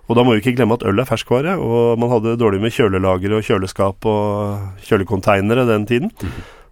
Og 0.09 0.19
da 0.19 0.25
må 0.25 0.35
vi 0.35 0.43
ikke 0.43 0.57
glemme 0.59 0.75
at 0.75 0.83
øl 0.85 0.99
er 1.01 1.07
ferskvare, 1.07 1.55
og 1.57 1.97
man 1.97 2.11
hadde 2.11 2.35
dårlig 2.37 2.59
med 2.61 2.75
kjølelagre 2.75 3.39
og 3.39 3.47
kjøleskap 3.47 4.05
og 4.05 4.83
kjølekonteinere 4.85 5.65
den 5.65 5.87
tiden. 5.89 6.11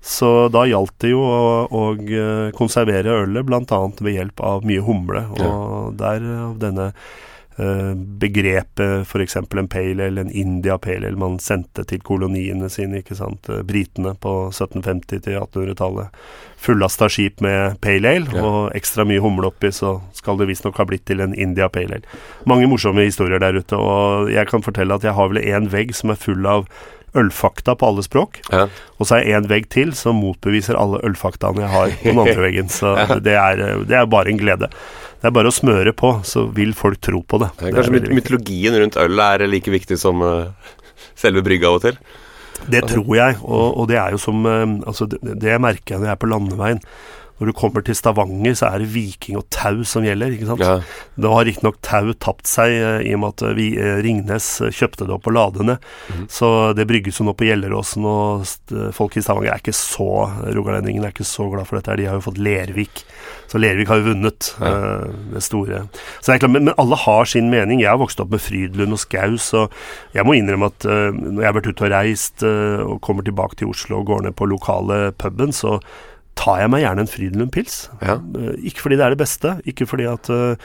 Så 0.03 0.49
da 0.51 0.65
gjaldt 0.67 0.97
det 0.99 1.13
jo 1.13 1.21
å, 1.23 1.43
å 1.71 1.83
eh, 1.95 2.49
konservere 2.57 3.21
ølet 3.23 3.45
bl.a. 3.47 3.77
ved 4.03 4.17
hjelp 4.17 4.41
av 4.43 4.65
mye 4.67 4.83
humle. 4.83 5.21
Og 5.39 5.93
derav 5.95 6.57
denne 6.59 6.89
eh, 7.55 7.93
begrepet 8.19 9.05
f.eks. 9.07 9.37
en 9.39 9.69
pale 9.71 10.03
ale, 10.09 10.25
en 10.25 10.31
India 10.31 10.75
pale 10.83 11.07
ale, 11.07 11.15
man 11.19 11.37
sendte 11.39 11.85
til 11.87 12.01
koloniene 12.03 12.67
sine, 12.73 12.99
ikke 12.99 13.15
sant, 13.15 13.47
eh, 13.47 13.61
britene 13.63 14.11
på 14.19 14.33
1750- 14.51 15.23
til 15.23 15.37
1800-tallet. 15.39 16.19
Fullasta 16.63 17.07
skip 17.11 17.39
med 17.43 17.79
pale 17.83 18.11
ale, 18.17 18.27
Ja. 18.35 18.43
og 18.43 18.75
ekstra 18.75 19.05
mye 19.07 19.23
humle 19.23 19.53
oppi, 19.53 19.71
så 19.71 20.01
skal 20.19 20.35
det 20.41 20.49
visstnok 20.51 20.81
ha 20.83 20.87
blitt 20.89 21.05
til 21.07 21.23
en 21.23 21.31
India 21.35 21.69
pale 21.71 22.01
ale. 22.01 22.19
Mange 22.49 22.67
morsomme 22.67 23.07
historier 23.07 23.39
der 23.39 23.55
ute, 23.63 23.79
og 23.79 24.27
jeg 24.35 24.51
kan 24.51 24.67
fortelle 24.67 24.99
at 24.99 25.07
jeg 25.07 25.15
har 25.15 25.31
vel 25.31 25.39
en 25.47 25.71
vegg 25.71 25.95
som 25.95 26.11
er 26.11 26.19
full 26.19 26.43
av 26.45 26.67
ølfakta 27.17 27.75
på 27.77 27.89
alle 27.89 28.03
språk. 28.05 28.41
Ja. 28.49 28.65
Og 28.97 29.07
så 29.07 29.19
er 29.19 29.27
jeg 29.27 29.41
en 29.43 29.49
vegg 29.51 29.69
til 29.73 29.93
som 29.97 30.19
motbeviser 30.21 30.77
alle 30.79 31.01
ølfaktaene 31.05 31.65
jeg 31.65 31.73
har 31.73 31.95
på 32.01 32.09
den 32.09 32.21
andre 32.25 32.45
veggen. 32.47 32.69
Så 32.73 32.95
det 33.25 33.37
er, 33.39 33.63
det 33.87 33.97
er 33.99 34.09
bare 34.09 34.33
en 34.33 34.41
glede. 34.41 34.69
Det 35.23 35.29
er 35.29 35.35
bare 35.37 35.53
å 35.53 35.55
smøre 35.55 35.93
på, 35.95 36.17
så 36.27 36.49
vil 36.51 36.73
folk 36.75 36.99
tro 37.03 37.21
på 37.23 37.39
det. 37.39 37.53
Ja, 37.61 37.77
Kanskje 37.77 38.03
det 38.03 38.17
mytologien 38.17 38.75
rundt 38.81 38.99
øl 38.99 39.23
er 39.23 39.45
like 39.47 39.71
viktig 39.71 39.95
som 40.01 40.19
uh, 40.19 40.51
selve 41.15 41.45
brygga 41.45 41.69
av 41.69 41.79
og 41.79 41.85
til? 41.85 41.99
Det 42.67 42.81
tror 42.87 43.11
jeg, 43.15 43.37
og, 43.43 43.77
og 43.79 43.87
det 43.91 43.97
er 43.99 44.13
jo 44.15 44.19
som 44.21 44.45
uh, 44.47 44.63
Altså, 44.87 45.07
det, 45.11 45.19
det 45.41 45.55
merker 45.63 45.95
jeg 45.95 46.03
når 46.03 46.11
jeg 46.11 46.17
er 46.17 46.19
på 46.19 46.31
landeveien. 46.31 46.83
Når 47.43 47.49
du 47.51 47.57
kommer 47.59 47.83
til 47.83 47.95
Stavanger, 47.97 48.53
så 48.55 48.69
er 48.71 48.79
det 48.79 48.85
Viking 48.93 49.35
og 49.35 49.43
tau 49.51 49.81
som 49.83 50.05
gjelder, 50.05 50.31
ikke 50.31 50.47
sant. 50.47 50.61
Ja. 50.63 50.77
Nå 51.19 51.31
har 51.35 51.43
riktignok 51.43 51.75
tau 51.83 52.13
tapt 52.23 52.47
seg 52.47 52.71
eh, 52.77 53.01
i 53.09 53.11
og 53.17 53.19
med 53.19 53.33
at 53.33 53.43
eh, 53.49 53.55
vi, 53.57 53.65
eh, 53.75 53.97
Ringnes 54.05 54.47
kjøpte 54.71 55.03
det 55.09 55.11
opp 55.17 55.27
og 55.27 55.35
la 55.35 55.43
det 55.51 55.65
ned. 55.67 55.87
Mhm. 56.13 56.21
Så 56.31 56.51
det 56.77 56.85
brygges 56.87 57.19
jo 57.19 57.25
nå 57.27 57.33
på 57.35 57.49
Gjelleråsen, 57.49 58.05
og 58.07 58.47
folk 58.95 59.17
i 59.19 59.23
Stavanger 59.25 59.51
er 59.57 59.59
ikke 59.59 59.75
så 59.75 60.07
Rogalendingene 60.55 61.09
er 61.09 61.11
ikke 61.11 61.27
så 61.27 61.49
glad 61.51 61.67
for 61.67 61.75
dette. 61.81 61.91
her. 61.91 61.99
De 61.99 62.07
har 62.07 62.15
jo 62.21 62.23
fått 62.29 62.39
Lervik. 62.39 63.03
Så 63.51 63.59
Lervik 63.59 63.91
har 63.91 63.99
jo 63.99 64.07
vunnet 64.13 64.53
Ja. 64.63 65.03
det 65.33 65.43
store. 65.43 65.83
Så 66.21 66.31
det 66.31 66.35
er 66.37 66.39
klart, 66.45 66.53
men, 66.55 66.65
men 66.71 66.79
alle 66.79 66.95
har 67.03 67.25
sin 67.27 67.51
mening. 67.51 67.81
Jeg 67.83 67.91
har 67.91 67.99
vokst 67.99 68.23
opp 68.23 68.31
med 68.31 68.39
Frydlund 68.41 68.95
og 68.95 69.03
Skaus, 69.03 69.51
og 69.53 69.75
jeg 70.15 70.23
må 70.23 70.37
innrømme 70.39 70.71
at 70.71 70.87
når 70.87 71.41
jeg 71.43 71.49
har 71.51 71.59
vært 71.59 71.67
ute 71.73 71.83
og 71.89 71.91
reist 71.91 72.43
og 72.47 73.01
kommer 73.03 73.27
tilbake 73.27 73.59
til 73.59 73.67
Oslo 73.73 73.99
og 73.99 74.07
går 74.07 74.23
ned 74.29 74.35
på 74.39 74.47
lokale 74.47 75.11
puben, 75.19 75.51
så 75.51 75.81
tar 76.39 76.59
jeg 76.63 76.69
meg 76.73 76.81
gjerne 76.83 77.03
en 77.05 77.11
Frydenlund-pils. 77.11 77.75
Ja. 78.01 78.15
Eh, 78.39 78.55
Ikke 78.69 78.81
fordi 78.85 78.97
det 78.99 79.05
er 79.05 79.13
det 79.13 79.21
beste, 79.21 79.55
ikke 79.69 79.85
fordi 79.89 80.07
at 80.09 80.29
eh, 80.33 80.55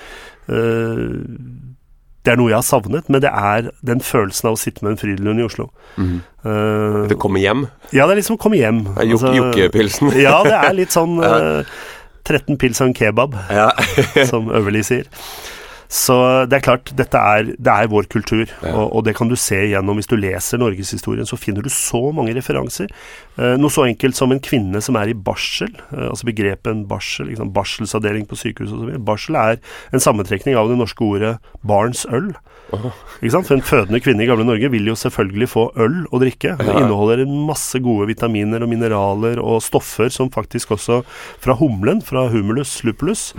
det 2.24 2.32
er 2.34 2.38
noe 2.40 2.50
jeg 2.50 2.58
har 2.58 2.66
savnet, 2.66 3.06
men 3.08 3.22
det 3.24 3.30
er 3.30 3.68
den 3.86 4.00
følelsen 4.04 4.50
av 4.50 4.56
å 4.56 4.60
sitte 4.60 4.84
med 4.84 4.94
en 4.94 5.00
Frydenlund 5.00 5.40
i 5.40 5.46
Oslo. 5.46 5.68
Mm. 5.96 6.16
Uh, 6.44 7.04
Det 7.08 7.16
kommer 7.20 7.40
hjem. 7.40 7.66
ja, 7.94 8.04
det 8.08 8.16
er 8.16 8.20
liksom 8.20 8.36
å 8.36 8.42
komme 8.42 8.58
hjem. 8.60 8.82
Altså, 8.96 9.30
Jokkepilsen. 9.36 10.10
ja, 10.26 10.34
det 10.44 10.58
er 10.58 10.74
litt 10.76 10.92
sånn 10.92 11.16
eh, 11.24 11.62
13 12.28 12.58
pils 12.60 12.82
og 12.82 12.90
en 12.90 12.96
kebab, 12.98 13.36
Ja. 13.54 13.70
som 14.30 14.50
Øverli 14.52 14.82
sier. 14.84 15.08
Så 15.88 16.14
det 16.50 16.58
er 16.58 16.64
klart, 16.66 16.90
dette 16.98 17.16
er, 17.16 17.52
det 17.56 17.72
er 17.72 17.88
vår 17.88 18.08
kultur, 18.12 18.44
Ja. 18.62 18.74
og, 18.76 18.90
og 18.98 19.04
det 19.06 19.14
kan 19.16 19.28
du 19.30 19.36
se 19.40 19.56
gjennom 19.70 19.96
Hvis 19.96 20.08
du 20.10 20.16
leser 20.20 20.60
norgeshistorien, 20.60 21.24
så 21.26 21.38
finner 21.40 21.62
du 21.64 21.70
så 21.72 22.12
mange 22.12 22.34
referanser. 22.36 22.90
Eh, 23.38 23.54
noe 23.56 23.72
så 23.72 23.86
enkelt 23.88 24.14
som 24.18 24.30
en 24.34 24.40
kvinne 24.42 24.82
som 24.84 24.96
er 25.00 25.08
i 25.08 25.16
barsel, 25.16 25.72
eh, 25.94 26.08
altså 26.10 26.28
begrepet 26.28 26.68
en 26.74 26.84
barsel, 26.90 27.30
liksom, 27.30 27.52
barselsavdeling 27.56 28.26
på 28.28 28.36
sykehus 28.36 28.74
osv. 28.76 28.98
Barsel 29.00 29.38
er 29.40 29.58
en 29.94 30.02
sammentrekning 30.04 30.58
av 30.60 30.68
det 30.68 30.76
norske 30.76 31.00
ordet 31.06 31.36
barns 31.64 32.04
øl. 32.12 32.34
Ikke 32.68 33.30
sant? 33.32 33.46
For 33.48 33.56
En 33.56 33.64
fødende 33.64 34.00
kvinne 34.04 34.22
i 34.22 34.28
gamle 34.28 34.44
Norge 34.44 34.68
vil 34.70 34.84
jo 34.90 34.94
selvfølgelig 34.98 35.48
få 35.48 35.62
øl 35.80 36.02
å 36.12 36.20
drikke. 36.20 36.52
Det 36.60 36.74
inneholder 36.82 37.22
en 37.24 37.32
masse 37.48 37.80
gode 37.80 38.10
vitaminer 38.10 38.60
og 38.62 38.68
mineraler 38.68 39.40
og 39.40 39.62
stoffer 39.64 40.12
som 40.12 40.28
faktisk 40.30 40.74
også 40.76 41.00
fra 41.40 41.56
humlen, 41.56 42.02
fra 42.04 42.26
humulus 42.28 42.82
lupulus, 42.84 43.32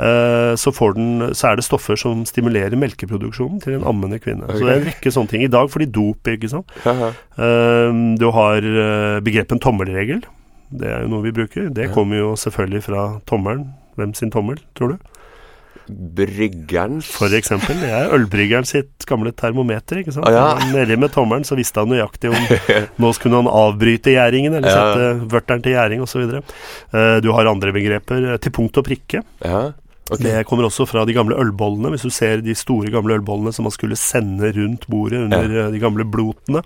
eh, 0.00 0.54
så, 0.56 0.72
får 0.72 0.94
den, 0.96 1.34
så 1.36 1.50
er 1.52 1.60
det 1.60 1.66
stoffer 1.68 1.89
som 1.96 2.24
stimulerer 2.26 2.76
melkeproduksjonen 2.76 3.60
til 3.62 3.74
en 3.78 3.84
ammende 3.84 4.18
kvinne. 4.20 4.46
Så 4.46 4.64
det 4.64 4.72
er 4.74 4.80
en 4.80 4.88
rekke 4.90 5.10
sånne 5.12 5.28
ting. 5.28 5.42
I 5.42 5.50
dag 5.52 5.70
får 5.70 5.78
de 5.80 5.86
dop, 5.86 6.28
ikke 6.28 6.48
sant. 6.48 6.66
Uh 6.86 6.92
-huh. 6.92 7.12
Eh, 7.38 8.16
du 8.18 8.30
har 8.30 8.56
eh, 8.58 9.20
begrepet 9.20 9.60
tommelregel. 9.60 10.22
Det 10.70 10.86
er 10.86 11.02
jo 11.02 11.08
noe 11.08 11.22
vi 11.22 11.32
bruker. 11.32 11.68
Det 11.68 11.92
kommer 11.92 12.16
jo 12.16 12.36
selvfølgelig 12.36 12.82
fra 12.82 13.20
tommelen. 13.26 13.74
Hvem 13.96 14.14
sin 14.14 14.30
tommel, 14.30 14.58
tror 14.74 14.88
du? 14.88 14.98
Bryggerens 15.90 17.06
For 17.10 17.32
eksempel. 17.34 17.74
Det 17.80 17.90
er 17.90 18.12
ølbryggeren 18.14 18.64
sitt 18.68 19.04
gamle 19.08 19.32
termometer. 19.32 19.98
ikke 19.98 20.12
sant? 20.14 20.28
Ah, 20.28 20.32
ja. 20.60 20.72
Nedi 20.72 20.96
med 21.00 21.10
tommelen 21.14 21.44
så 21.44 21.56
visste 21.58 21.82
han 21.82 21.90
nøyaktig 21.90 22.30
om 22.30 22.38
nå 23.02 23.12
skulle 23.16 23.40
han 23.42 23.50
avbryte 23.50 24.14
gjæringen, 24.14 24.54
eller 24.54 24.68
Ja. 24.68 24.94
sette 24.94 25.28
vørteren 25.32 25.62
til 25.62 25.72
gjæring 25.72 26.02
osv. 26.02 26.22
Uh, 26.94 27.20
du 27.20 27.32
har 27.32 27.46
andre 27.50 27.72
begreper. 27.72 28.32
eh, 28.34 28.38
Til 28.38 28.52
punkt 28.52 28.76
og 28.78 28.84
prikke. 28.84 29.22
Ja. 29.44 29.72
Ok. 30.10 30.24
Det 30.24 30.46
kommer 30.48 30.68
også 30.68 30.86
fra 30.90 31.04
de 31.08 31.16
gamle 31.16 31.38
ølbollene. 31.40 31.92
Hvis 31.94 32.06
du 32.06 32.14
ser 32.14 32.42
de 32.44 32.56
store 32.58 32.92
gamle 32.92 33.20
ølbollene 33.20 33.54
som 33.54 33.68
man 33.68 33.74
skulle 33.74 33.98
sende 33.98 34.52
rundt 34.56 34.88
bordet 34.90 35.24
under 35.26 35.54
ja. 35.54 35.68
de 35.72 35.82
gamle 35.82 36.06
blotene, 36.08 36.64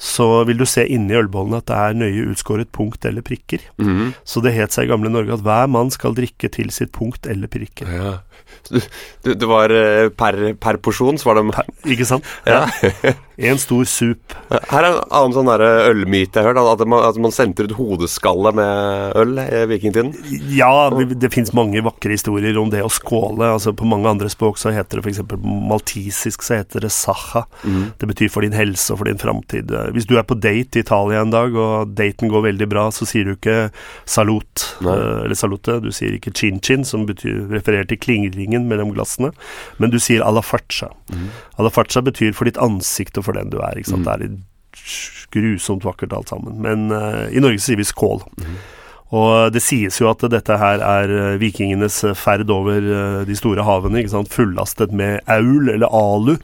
så 0.00 0.44
vil 0.48 0.56
du 0.56 0.64
se 0.68 0.86
inni 0.88 1.12
ølbollene 1.18 1.60
at 1.60 1.68
det 1.68 1.76
er 1.76 1.98
nøye 2.00 2.28
utskåret 2.32 2.70
punkt 2.72 3.04
eller 3.04 3.24
prikker. 3.26 3.66
Mhm. 3.82 4.14
Så 4.24 4.40
det 4.44 4.54
het 4.56 4.72
seg 4.72 4.88
i 4.88 4.92
gamle 4.92 5.12
Norge 5.12 5.36
at 5.36 5.44
hver 5.44 5.68
mann 5.68 5.92
skal 5.92 6.16
drikke 6.16 6.48
til 6.52 6.72
sitt 6.72 6.92
punkt 6.96 7.28
eller 7.28 7.52
prikke. 7.52 7.86
ja. 7.86 8.18
Det 9.22 9.46
var 9.46 9.70
eh, 9.70 10.08
per, 10.10 10.36
per 10.58 10.78
porsjon, 10.82 11.18
så 11.20 11.30
var 11.30 11.38
det 11.38 11.62
Ikke 11.94 12.06
sant? 12.08 12.26
Ja. 12.48 12.64
En 13.40 13.60
stor 13.60 13.86
sup. 13.88 14.34
Her 14.50 14.84
er 14.84 14.88
en 14.90 15.00
annen 15.08 15.34
sånn 15.36 15.48
der 15.48 15.64
ølmyte 15.90 16.40
jeg 16.40 16.46
har 16.46 16.52
hørt, 16.52 16.80
at 16.80 16.86
man, 16.88 17.04
at 17.06 17.18
man 17.22 17.34
sendte 17.34 17.64
ut 17.66 17.74
hodeskalle 17.78 18.52
med 18.56 19.16
øl 19.20 19.40
i 19.42 19.62
vikingtiden. 19.70 20.12
Ja, 20.54 20.90
det, 20.92 21.20
det 21.22 21.32
fins 21.34 21.54
mange 21.56 21.82
vakre 21.84 22.14
historier 22.14 22.58
om 22.60 22.72
det 22.72 22.82
å 22.84 22.92
skåle. 22.92 23.52
Altså 23.56 23.72
På 23.76 23.88
mange 23.88 24.10
andre 24.10 24.30
språk 24.32 24.60
så 24.60 24.74
heter 24.74 25.00
det 25.00 25.06
f.eks. 25.06 25.22
maltisisk 25.40 26.44
så 26.44 26.60
heter 26.60 26.84
det 26.84 26.92
sacha. 26.94 27.46
Det 28.00 28.08
betyr 28.10 28.30
for 28.32 28.44
din 28.44 28.56
helse 28.56 28.92
og 28.92 29.00
for 29.02 29.10
din 29.10 29.20
framtid. 29.20 29.72
Hvis 29.94 30.08
du 30.08 30.16
er 30.18 30.26
på 30.26 30.36
date 30.38 30.80
i 30.80 30.84
Italia 30.84 31.22
en 31.24 31.32
dag, 31.34 31.54
og 31.56 31.94
daten 31.98 32.30
går 32.32 32.46
veldig 32.50 32.68
bra, 32.70 32.86
så 32.94 33.08
sier 33.08 33.28
du 33.28 33.34
ikke 33.36 33.70
salut, 34.08 34.66
Nei. 34.84 34.94
eh, 34.94 35.24
eller 35.26 35.38
salute. 35.38 35.78
Du 35.84 35.90
sier 35.94 36.16
ikke 36.16 36.34
chin-chin, 36.36 36.84
som 36.86 37.06
betyr, 37.08 37.46
refererer 37.52 37.88
til 37.90 38.00
klingringen 38.00 38.68
mellom 38.70 38.92
glassene, 38.96 39.32
men 39.78 39.92
du 39.92 39.98
sier 40.02 40.24
ala 40.26 40.42
farcha. 40.44 40.90
Mm. 41.12 41.28
Ala 41.60 41.72
farcha 41.74 42.02
betyr 42.04 42.34
for 42.36 42.48
ditt 42.48 42.60
ansikt 42.62 43.18
og 43.20 43.28
for 43.28 43.29
den 43.36 43.52
du 43.52 43.60
er. 43.62 43.78
Ikke 43.78 43.94
sant? 43.94 44.08
Det 44.08 44.28
er 44.30 44.36
grusomt 45.30 45.86
vakkert 45.86 46.14
alt 46.16 46.32
sammen. 46.32 46.60
Men 46.62 46.90
uh, 46.94 47.26
i 47.30 47.42
Norge 47.42 47.62
sier 47.62 47.80
vi 47.80 47.86
skål. 47.86 48.22
Og 49.10 49.50
det 49.50 49.58
sies 49.64 49.96
jo 49.98 50.06
at 50.06 50.22
dette 50.30 50.54
her 50.54 50.82
er 50.86 51.10
eh, 51.10 51.38
vikingenes 51.40 51.96
ferd 52.14 52.50
over 52.54 52.78
uh, 52.78 53.22
de 53.26 53.34
store 53.34 53.64
havene, 53.66 53.98
ikke 53.98 54.12
sant? 54.12 54.30
fullastet 54.30 54.94
med 54.94 55.18
aul, 55.26 55.66
eller 55.72 55.90
alu, 55.90 56.36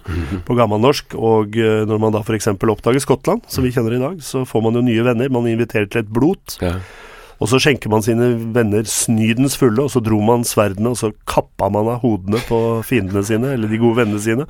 på 0.49 0.57
gammelnorsk. 0.59 1.14
Og 1.14 1.55
uh, 1.55 1.85
når 1.87 2.03
man 2.03 2.16
da 2.16 2.25
f.eks. 2.27 2.51
oppdager 2.57 3.05
Skottland, 3.05 3.46
som 3.46 3.62
vi 3.62 3.70
kjenner 3.75 3.94
i 3.94 4.03
dag, 4.03 4.18
så 4.18 4.42
får 4.49 4.66
man 4.66 4.81
jo 4.81 4.83
nye 4.88 5.07
venner. 5.07 5.31
Man 5.31 5.46
inviterer 5.46 5.87
til 5.87 6.03
et 6.03 6.11
blot. 6.11 6.59
Ja. 6.59 6.81
Og 7.37 7.51
så 7.51 7.61
skjenker 7.61 7.92
man 7.92 8.05
sine 8.05 8.31
venner 8.55 8.87
snydens 8.88 9.59
fulle, 9.61 9.85
og 9.85 9.92
så 9.92 10.01
dro 10.05 10.22
man 10.25 10.46
sverdene, 10.49 10.94
og 10.94 11.01
så 11.01 11.12
kappa 11.29 11.68
man 11.72 11.90
av 11.92 12.01
hodene 12.05 12.40
på 12.49 12.61
fiendene 12.87 13.25
sine, 13.27 13.53
eller 13.57 13.68
de 13.68 13.81
gode 13.83 14.01
vennene 14.01 14.22
sine. 14.25 14.49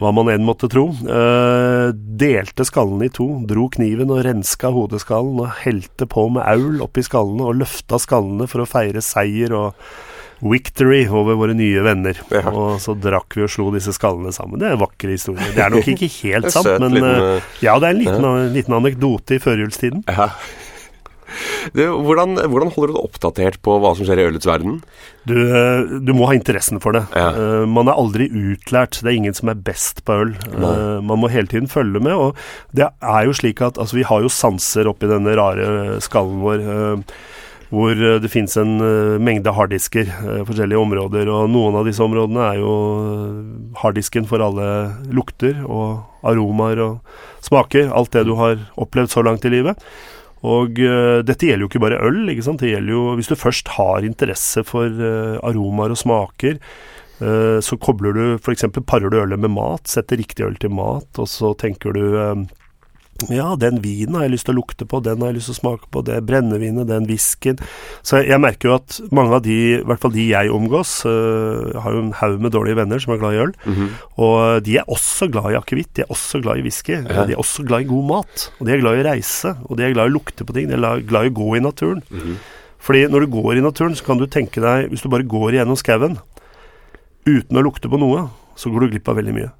Hva 0.00 0.12
man 0.16 0.30
enn 0.32 0.44
måtte 0.44 0.68
tro. 0.72 0.88
Eh, 0.92 1.92
delte 1.92 2.66
skallene 2.68 3.08
i 3.08 3.12
to, 3.12 3.28
dro 3.48 3.68
kniven 3.72 4.12
og 4.12 4.24
renska 4.24 4.72
hodeskallen, 4.72 5.44
og 5.44 5.62
helte 5.64 6.08
på 6.08 6.28
med 6.32 6.44
aul 6.48 6.84
oppi 6.84 7.04
skallene, 7.04 7.44
og 7.44 7.60
løfta 7.60 8.00
skallene 8.00 8.48
for 8.48 8.64
å 8.64 8.70
feire 8.70 9.04
seier 9.04 9.56
og 9.56 9.88
victory 10.40 11.06
over 11.08 11.36
våre 11.40 11.54
nye 11.56 11.80
venner. 11.84 12.18
Ja. 12.32 12.48
Og 12.50 12.80
så 12.84 12.92
drakk 13.00 13.36
vi 13.36 13.44
og 13.46 13.52
slo 13.52 13.70
disse 13.72 13.94
skallene 13.96 14.32
sammen. 14.36 14.60
Det 14.60 14.68
er 14.68 14.76
en 14.76 14.84
vakker 14.84 15.12
historie. 15.12 15.52
Det 15.56 15.64
er 15.64 15.72
nok 15.72 15.88
ikke 15.94 16.12
helt 16.20 16.52
sant, 16.52 16.76
men 16.80 16.96
liten, 16.96 17.24
eh, 17.36 17.50
ja, 17.64 17.76
det 17.80 17.88
er 17.88 17.96
en 17.96 18.04
liten, 18.04 18.54
liten 18.56 18.76
anekdote 18.80 19.36
i 19.36 19.42
førjulstiden. 19.42 20.04
Ja. 20.08 20.30
Du, 21.74 21.82
hvordan, 22.06 22.36
hvordan 22.50 22.72
holder 22.74 22.92
du 22.92 22.96
deg 22.96 23.06
oppdatert 23.08 23.60
på 23.64 23.76
hva 23.82 23.92
som 23.96 24.06
skjer 24.06 24.22
i 24.22 24.26
ølets 24.30 24.48
verden? 24.48 24.80
Du, 25.26 25.34
eh, 25.34 25.96
du 26.06 26.12
må 26.14 26.28
ha 26.30 26.36
interessen 26.36 26.80
for 26.82 26.96
det. 26.96 27.02
Ja. 27.16 27.30
Uh, 27.34 27.64
man 27.68 27.90
er 27.90 27.98
aldri 27.98 28.28
utlært. 28.30 29.00
Det 29.00 29.10
er 29.10 29.18
ingen 29.18 29.36
som 29.36 29.50
er 29.50 29.58
best 29.58 30.04
på 30.06 30.20
øl. 30.22 30.36
Uh, 30.54 31.02
man 31.02 31.22
må 31.22 31.30
hele 31.32 31.50
tiden 31.50 31.70
følge 31.70 32.02
med. 32.02 32.14
Og 32.14 32.76
det 32.76 32.86
er 32.86 33.26
jo 33.26 33.34
slik 33.36 33.62
at 33.64 33.80
altså, 33.80 33.98
vi 33.98 34.06
har 34.06 34.22
jo 34.22 34.32
sanser 34.32 34.90
oppi 34.90 35.10
denne 35.10 35.34
rare 35.38 35.98
skallen 36.04 36.44
vår. 36.44 36.62
Uh, 36.62 37.18
hvor 37.66 37.98
det 37.98 38.28
finnes 38.30 38.52
en 38.62 38.76
mengde 39.18 39.50
harddisker, 39.50 40.06
forskjellige 40.46 40.78
områder. 40.78 41.26
Og 41.26 41.48
noen 41.50 41.74
av 41.74 41.88
disse 41.88 42.04
områdene 42.04 42.44
er 42.52 42.60
jo 42.60 42.74
harddisken 43.80 44.28
for 44.30 44.44
alle 44.46 44.68
lukter 45.10 45.64
og 45.64 46.28
aromaer 46.30 46.78
og 46.84 47.42
smaker. 47.42 47.90
Alt 47.90 48.14
det 48.14 48.22
du 48.28 48.36
har 48.38 48.60
opplevd 48.78 49.10
så 49.10 49.26
langt 49.26 49.50
i 49.50 49.50
livet. 49.50 49.82
Og 50.46 50.78
uh, 50.78 51.22
dette 51.26 51.48
gjelder 51.48 51.66
jo 51.66 51.70
ikke 51.70 51.82
bare 51.82 52.02
øl. 52.06 52.22
ikke 52.30 52.44
sant? 52.46 52.62
Det 52.62 52.74
gjelder 52.74 52.94
jo 52.94 53.06
Hvis 53.18 53.30
du 53.32 53.36
først 53.38 53.72
har 53.76 54.06
interesse 54.06 54.62
for 54.66 54.86
uh, 54.86 55.40
aromaer 55.46 55.94
og 55.94 56.00
smaker, 56.00 56.60
uh, 57.22 57.58
så 57.64 57.78
kobler 57.82 58.14
du 58.16 58.24
f.eks. 58.36 58.68
parer 58.86 59.10
du 59.10 59.18
ølet 59.22 59.42
med 59.42 59.54
mat, 59.56 59.88
setter 59.90 60.20
riktig 60.22 60.46
øl 60.46 60.60
til 60.60 60.74
mat, 60.76 61.10
og 61.18 61.28
så 61.30 61.54
tenker 61.58 61.96
du 61.96 62.46
Ja, 63.32 63.48
den 63.60 63.80
vinen 63.84 64.16
har 64.18 64.26
jeg 64.26 64.34
lyst 64.34 64.48
til 64.48 64.54
å 64.54 64.58
lukte 64.60 64.86
på, 64.88 65.00
den 65.04 65.22
har 65.22 65.32
jeg 65.32 65.38
lyst 65.38 65.50
til 65.50 65.56
å 65.56 65.60
smake 65.60 65.90
på, 65.92 66.02
det 66.06 66.18
brennevinet, 66.28 66.88
den 66.88 67.08
whiskyen. 67.08 67.60
Så 68.06 68.20
jeg, 68.20 68.30
jeg, 68.32 68.42
merker 68.42 68.70
jo 68.70 68.76
at 68.76 68.98
mange 69.14 69.38
av 69.38 69.44
de, 69.46 69.56
i 69.76 69.84
hvert 69.86 70.02
fall 70.02 70.14
de 70.14 70.26
jeg 70.28 70.52
omgås, 70.52 70.98
øh, 71.08 71.76
har 71.82 71.96
jo 71.96 72.04
en 72.04 72.12
haug 72.20 72.36
med 72.44 72.54
dårlige 72.56 72.80
venner 72.80 73.02
som 73.02 73.14
er 73.14 73.22
glad 73.22 73.36
i 73.36 73.42
øl. 73.46 73.54
Mm 73.64 73.74
-hmm. 73.74 73.88
Og 74.26 74.64
de 74.64 74.76
er 74.76 74.90
også 74.90 75.30
glad 75.32 75.50
i 75.52 75.56
akevitt, 75.56 75.94
de 75.96 76.02
er 76.02 76.10
også 76.10 76.42
glad 76.42 76.58
i 76.58 76.62
whisky. 76.62 76.92
Ja. 76.92 77.26
De 77.26 77.32
er 77.32 77.38
også 77.38 77.66
glad 77.66 77.80
i 77.80 77.90
god 77.90 78.04
mat. 78.04 78.52
Og 78.60 78.66
de 78.66 78.72
er 78.72 78.80
glad 78.80 78.96
i 78.96 79.02
å 79.02 79.10
reise, 79.12 79.56
og 79.64 79.78
de 79.78 79.84
er 79.84 79.92
glad 79.92 80.06
i 80.06 80.10
å 80.10 80.16
lukte 80.18 80.44
på 80.44 80.52
ting. 80.52 80.68
De 80.68 80.74
er 80.74 81.00
glad 81.00 81.24
i 81.24 81.30
å 81.30 81.34
gå 81.34 81.56
i 81.56 81.60
naturen. 81.60 82.02
Mm 82.10 82.20
-hmm. 82.20 82.36
Fordi 82.78 83.06
når 83.06 83.20
du 83.20 83.26
går 83.26 83.56
i 83.56 83.60
naturen, 83.60 83.94
så 83.94 84.04
kan 84.04 84.18
du 84.18 84.26
tenke 84.26 84.60
deg 84.60 84.88
Hvis 84.88 85.02
du 85.02 85.08
bare 85.08 85.22
går 85.22 85.52
gjennom 85.52 85.76
skauen 85.76 86.18
uten 87.26 87.56
å 87.56 87.62
lukte 87.62 87.88
på 87.88 87.98
noe, 87.98 88.28
så 88.54 88.70
går 88.70 88.80
du 88.80 88.88
glipp 88.94 89.08
av 89.08 89.16
veldig 89.16 89.34
mye. 89.34 89.50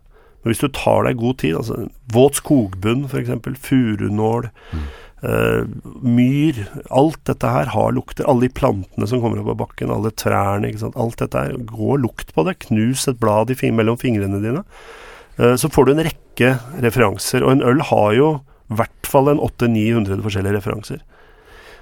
Men 0.42 0.52
hvis 0.52 0.62
du 0.62 0.68
tar 0.74 1.06
deg 1.08 1.18
god 1.20 1.40
tid, 1.42 1.56
altså 1.58 1.88
våt 2.14 2.38
skogbunn 2.38 3.08
f.eks., 3.08 3.58
furunål, 3.66 4.50
mm. 4.72 4.86
Uh, 5.24 5.64
myr 6.04 6.58
Alt 6.92 7.22
dette 7.24 7.48
her 7.48 7.70
har 7.72 7.94
lukter. 7.96 8.26
Alle 8.28 8.46
de 8.46 8.52
plantene 8.52 9.08
som 9.08 9.22
kommer 9.22 9.40
opp 9.40 9.54
av 9.54 9.58
bakken, 9.62 9.90
alle 9.90 10.12
trærne, 10.12 10.70
alt 10.92 11.18
dette 11.22 11.40
her. 11.40 11.56
Gå 11.70 11.94
og 11.96 12.02
lukt 12.04 12.34
på 12.36 12.44
det. 12.46 12.58
Knus 12.68 13.06
et 13.08 13.18
blad 13.22 13.50
i, 13.50 13.56
mellom 13.72 13.96
fingrene 14.00 14.42
dine. 14.44 14.62
Uh, 15.40 15.56
så 15.56 15.72
får 15.72 15.88
du 15.88 15.94
en 15.94 16.04
rekke 16.06 16.52
referanser. 16.84 17.42
Og 17.42 17.56
en 17.56 17.64
øl 17.64 17.82
har 17.88 18.12
jo 18.18 18.30
i 18.66 18.78
hvert 18.78 19.08
fall 19.08 19.32
en 19.32 19.40
800-900 19.40 20.22
forskjellige 20.26 20.58
referanser. 20.60 21.02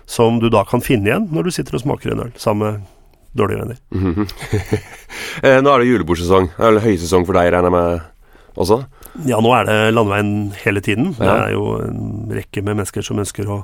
Som 0.07 0.38
du 0.40 0.51
da 0.53 0.62
kan 0.69 0.85
finne 0.85 1.11
igjen 1.11 1.31
når 1.33 1.49
du 1.49 1.55
sitter 1.57 1.79
og 1.79 1.85
smaker 1.85 2.12
en 2.12 2.27
øl 2.29 2.35
sammen 2.38 2.64
med 2.64 2.90
dårlige 3.35 3.61
venner. 3.61 3.77
Mm 3.90 4.14
-hmm. 4.14 4.27
Nå 5.64 5.71
er 5.71 5.79
det 5.79 5.87
julebordsesong. 5.87 6.51
Eller 6.59 6.81
høysesong 6.81 7.27
for 7.27 7.33
deg, 7.33 7.53
regner 7.53 7.71
jeg 7.71 7.73
med 7.73 8.01
også? 8.61 8.81
Ja, 9.29 9.40
nå 9.43 9.53
er 9.57 9.69
det 9.69 9.77
landeveien 9.95 10.33
hele 10.62 10.83
tiden. 10.85 11.12
Ja. 11.19 11.25
Det 11.25 11.35
er 11.35 11.53
jo 11.57 11.69
en 11.83 12.33
rekke 12.35 12.62
med 12.62 12.81
mennesker 12.81 13.07
som 13.07 13.21
ønsker 13.23 13.51
å 13.51 13.62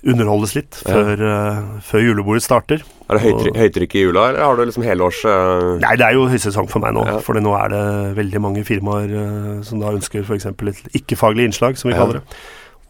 underholdes 0.00 0.54
litt 0.56 0.78
ja. 0.80 0.94
før, 0.94 1.22
uh, 1.24 1.80
før, 1.84 2.04
julebordet 2.06 2.44
starter. 2.44 2.84
Er 3.10 3.18
det 3.18 3.24
høytrykk, 3.26 3.58
høytrykk 3.60 3.96
i 3.96 4.04
jula, 4.06 4.28
eller 4.30 4.46
har 4.46 4.56
du 4.56 4.62
liksom 4.64 4.86
helårs 4.86 5.20
uh... 5.28 5.74
Nei, 5.82 5.92
det 6.00 6.06
er 6.06 6.16
jo 6.16 6.28
høysesong 6.30 6.70
for 6.72 6.84
meg 6.84 6.94
nå. 6.96 7.04
Ja. 7.08 7.18
For 7.24 7.36
nå 7.36 7.52
er 7.58 7.74
det 7.74 7.84
veldig 8.16 8.42
mange 8.46 8.64
firmaer 8.68 9.12
uh, 9.12 9.52
som 9.66 9.82
da 9.82 9.92
ønsker 9.92 10.24
f.eks. 10.24 10.48
et 10.48 10.98
ikke-faglig 11.02 11.50
innslag, 11.50 11.76
som 11.80 11.92
vi 11.92 11.98
kaller 11.98 12.20
det. 12.20 12.40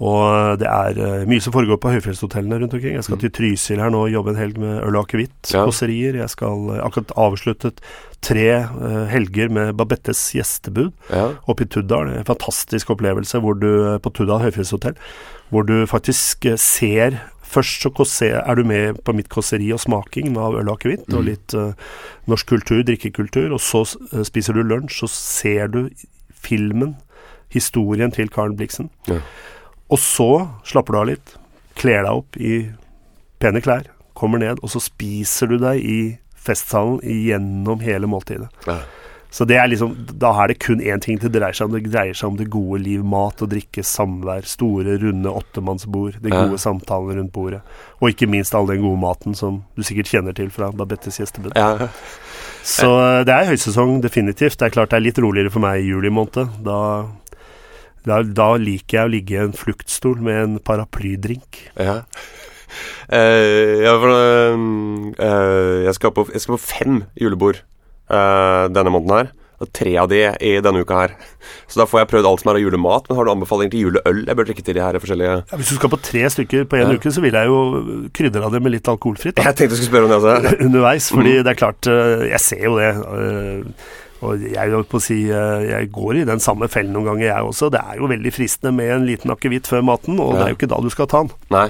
Og 0.01 0.61
det 0.61 0.69
er 0.69 0.97
uh, 0.97 1.25
mye 1.29 1.43
som 1.45 1.53
foregår 1.53 1.77
på 1.81 1.93
høyfjellshotellene 1.93 2.63
rundt 2.63 2.77
omkring. 2.77 2.95
Jeg 2.97 3.05
skal 3.05 3.19
mm. 3.19 3.23
til 3.25 3.33
Trysil 3.37 3.83
her 3.83 3.93
nå 3.93 4.07
og 4.07 4.15
jobbe 4.15 4.33
en 4.33 4.39
helg 4.41 4.61
med 4.61 4.79
øl 4.87 4.97
og 4.97 5.03
akevitt, 5.05 5.51
ja. 5.53 5.67
kåserier. 5.69 6.17
Jeg 6.23 6.33
skal 6.33 6.71
uh, 6.71 6.79
akkurat 6.87 7.13
avsluttet 7.21 7.83
tre 8.25 8.47
uh, 8.65 9.05
helger 9.13 9.53
med 9.53 9.75
Babettes 9.77 10.23
gjestebud 10.37 10.89
ja. 11.13 11.27
oppe 11.45 11.67
i 11.67 11.69
Tuddal. 11.69 12.15
En 12.15 12.29
fantastisk 12.29 12.95
opplevelse 12.97 13.43
hvor 13.45 13.61
du, 13.61 13.69
på 14.01 14.15
Tuddal 14.17 14.41
høyfjellshotell, 14.47 14.97
hvor 15.53 15.69
du 15.69 15.83
faktisk 15.91 16.49
ser 16.61 17.21
Først 17.51 17.83
så 17.83 18.27
er 18.31 18.55
du 18.55 18.61
med 18.63 19.01
på 19.03 19.11
mitt 19.11 19.27
kåseri 19.27 19.73
og 19.75 19.81
smaking 19.83 20.37
av 20.39 20.55
øl 20.55 20.69
og 20.71 20.77
akevitt, 20.77 21.09
mm. 21.11 21.17
og 21.19 21.25
litt 21.27 21.55
norsk 22.31 22.47
kultur, 22.47 22.85
drikkekultur. 22.87 23.49
Og 23.51 23.59
så 23.59 23.81
spiser 24.23 24.55
du 24.55 24.63
lunsj, 24.63 25.01
så 25.01 25.09
ser 25.11 25.73
du 25.75 25.81
filmen, 26.31 26.93
historien 27.51 28.15
til 28.15 28.31
Karen 28.31 28.55
Blixen. 28.55 28.93
Ja. 29.11 29.19
Og 29.91 29.99
så 29.99 30.31
slapper 30.67 30.95
du 30.95 31.01
av 31.01 31.09
litt, 31.11 31.35
kler 31.81 32.05
deg 32.07 32.23
opp 32.23 32.39
i 32.39 32.55
pene 33.43 33.63
klær, 33.65 33.89
kommer 34.19 34.43
ned, 34.43 34.61
og 34.63 34.73
så 34.73 34.83
spiser 34.83 35.51
du 35.51 35.59
deg 35.61 35.81
i 35.83 36.01
festsalen 36.41 37.01
gjennom 37.05 37.83
hele 37.85 38.09
måltidet. 38.11 38.51
Ja. 38.69 38.81
Så 39.31 39.47
det 39.47 39.61
er 39.63 39.69
liksom, 39.71 39.93
da 40.19 40.33
er 40.43 40.51
det 40.51 40.59
kun 40.59 40.81
én 40.83 41.01
ting 41.03 41.19
det 41.23 41.31
dreier 41.31 41.55
seg 41.55 41.69
om. 41.69 41.77
Det 41.77 41.93
dreier 41.93 42.17
seg 42.19 42.33
om 42.33 42.39
det 42.39 42.49
gode 42.51 42.81
liv, 42.83 43.05
mat 43.07 43.39
og 43.45 43.53
drikke, 43.53 43.85
samvær, 43.87 44.43
store, 44.51 44.97
runde 44.99 45.31
åttemannsbord, 45.31 46.19
de 46.19 46.33
gode 46.33 46.57
ja. 46.59 46.63
samtalene 46.65 47.21
rundt 47.21 47.33
bordet. 47.37 47.61
Og 48.01 48.11
ikke 48.11 48.27
minst 48.31 48.57
all 48.59 48.67
den 48.67 48.83
gode 48.83 48.99
maten 48.99 49.39
som 49.39 49.63
du 49.79 49.87
sikkert 49.87 50.11
kjenner 50.11 50.35
til 50.35 50.51
fra 50.51 50.73
Babettes 50.75 51.21
gjestebud. 51.23 51.55
Ja. 51.55 51.91
Så 52.67 52.91
eh, 52.91 53.23
det 53.29 53.37
er 53.37 53.53
høysesong, 53.53 54.01
definitivt. 54.03 54.59
Det 54.59 54.67
er 54.67 54.75
klart 54.75 54.91
det 54.91 54.99
er 54.99 55.07
litt 55.07 55.23
roligere 55.23 55.55
for 55.55 55.63
meg 55.63 55.79
i 55.79 55.93
juli 55.93 56.11
måned. 56.13 56.59
Da 56.67 56.81
da, 58.09 58.21
da, 58.25 58.53
liker 58.61 58.99
jeg 58.99 59.09
å 59.09 59.13
ligge 59.13 59.35
i 59.37 59.43
en 59.43 59.57
fluktstol 59.57 60.21
med 60.25 60.45
en 60.45 60.55
paraplydrink. 60.65 61.67
Ja. 61.77 62.01
Uh, 63.11 63.83
ja, 63.83 63.97
for, 63.99 64.15
uh, 64.15 65.83
jeg, 65.85 65.97
skal 65.99 66.15
på, 66.15 66.25
jeg, 66.31 66.45
skal 66.45 66.57
på, 66.57 66.63
fem 66.63 67.03
julebord 67.19 67.61
uh, 68.13 68.71
denne 68.73 68.95
måneden 68.95 69.17
her. 69.19 69.37
Og 69.61 69.69
tre 69.77 69.91
av 70.01 70.07
de 70.09 70.23
i 70.25 70.55
denne 70.65 70.81
uka 70.81 70.97
her. 71.03 71.11
Så 71.69 71.83
da 71.83 71.85
får 71.85 72.01
jeg 72.01 72.09
prøvd 72.15 72.29
alt 72.31 72.41
som 72.41 72.49
er 72.49 72.57
av 72.57 72.63
julemat. 72.63 73.11
Men 73.11 73.19
har 73.19 73.27
du 73.27 73.33
anbefaling 73.35 73.69
til 73.75 73.83
juleøl? 73.85 74.23
Jeg 74.25 74.39
bør 74.39 74.47
drikke 74.49 74.65
til 74.65 74.79
de 74.79 74.81
her 74.81 74.97
forskjellige 75.03 75.35
ja, 75.37 75.59
Hvis 75.61 75.73
du 75.75 75.77
skal 75.77 75.93
på 75.93 75.99
tre 76.01 76.23
stykker 76.33 76.65
på 76.71 76.79
én 76.79 76.87
ja. 76.87 76.95
uke, 76.97 77.13
så 77.13 77.21
vil 77.21 77.37
jeg 77.37 77.51
jo 77.51 77.59
krydre 78.17 78.47
av 78.47 78.57
det 78.57 78.63
med 78.65 78.73
litt 78.79 78.89
alkoholfritt. 78.89 79.37
Da. 79.37 79.51
Jeg 79.51 79.59
tenkte 79.59 79.77
du 79.77 79.83
skulle 79.83 79.91
spørre 79.91 80.09
om 80.09 80.15
det 80.15 80.21
også. 80.23 80.55
Underveis. 80.71 81.11
Fordi 81.13 81.35
mm. 81.35 81.43
det 81.45 81.53
er 81.53 81.61
klart 81.61 81.91
Jeg 82.31 82.41
ser 82.47 82.65
jo 82.71 82.79
det. 82.81 82.89
Og 84.27 84.43
jeg, 84.53 84.81
på 84.91 84.99
å 84.99 85.03
si, 85.03 85.21
eh, 85.33 85.69
jeg 85.71 85.93
går 85.95 86.21
i 86.21 86.25
den 86.29 86.43
samme 86.45 86.69
fellen 86.73 86.93
noen 86.97 87.13
ganger, 87.13 87.31
jeg 87.31 87.53
også. 87.53 87.71
Det 87.73 87.81
er 87.81 88.01
jo 88.01 88.11
veldig 88.11 88.33
fristende 88.35 88.75
med 88.77 88.93
en 88.97 89.07
liten 89.09 89.33
akevitt 89.33 89.71
før 89.71 89.87
maten, 89.87 90.19
og 90.21 90.35
ja. 90.35 90.41
det 90.41 90.43
er 90.45 90.53
jo 90.53 90.59
ikke 90.59 90.73
da 90.75 90.81
du 90.85 90.91
skal 90.93 91.09
ta 91.11 91.23
den. 91.25 91.33
Nei. 91.55 91.69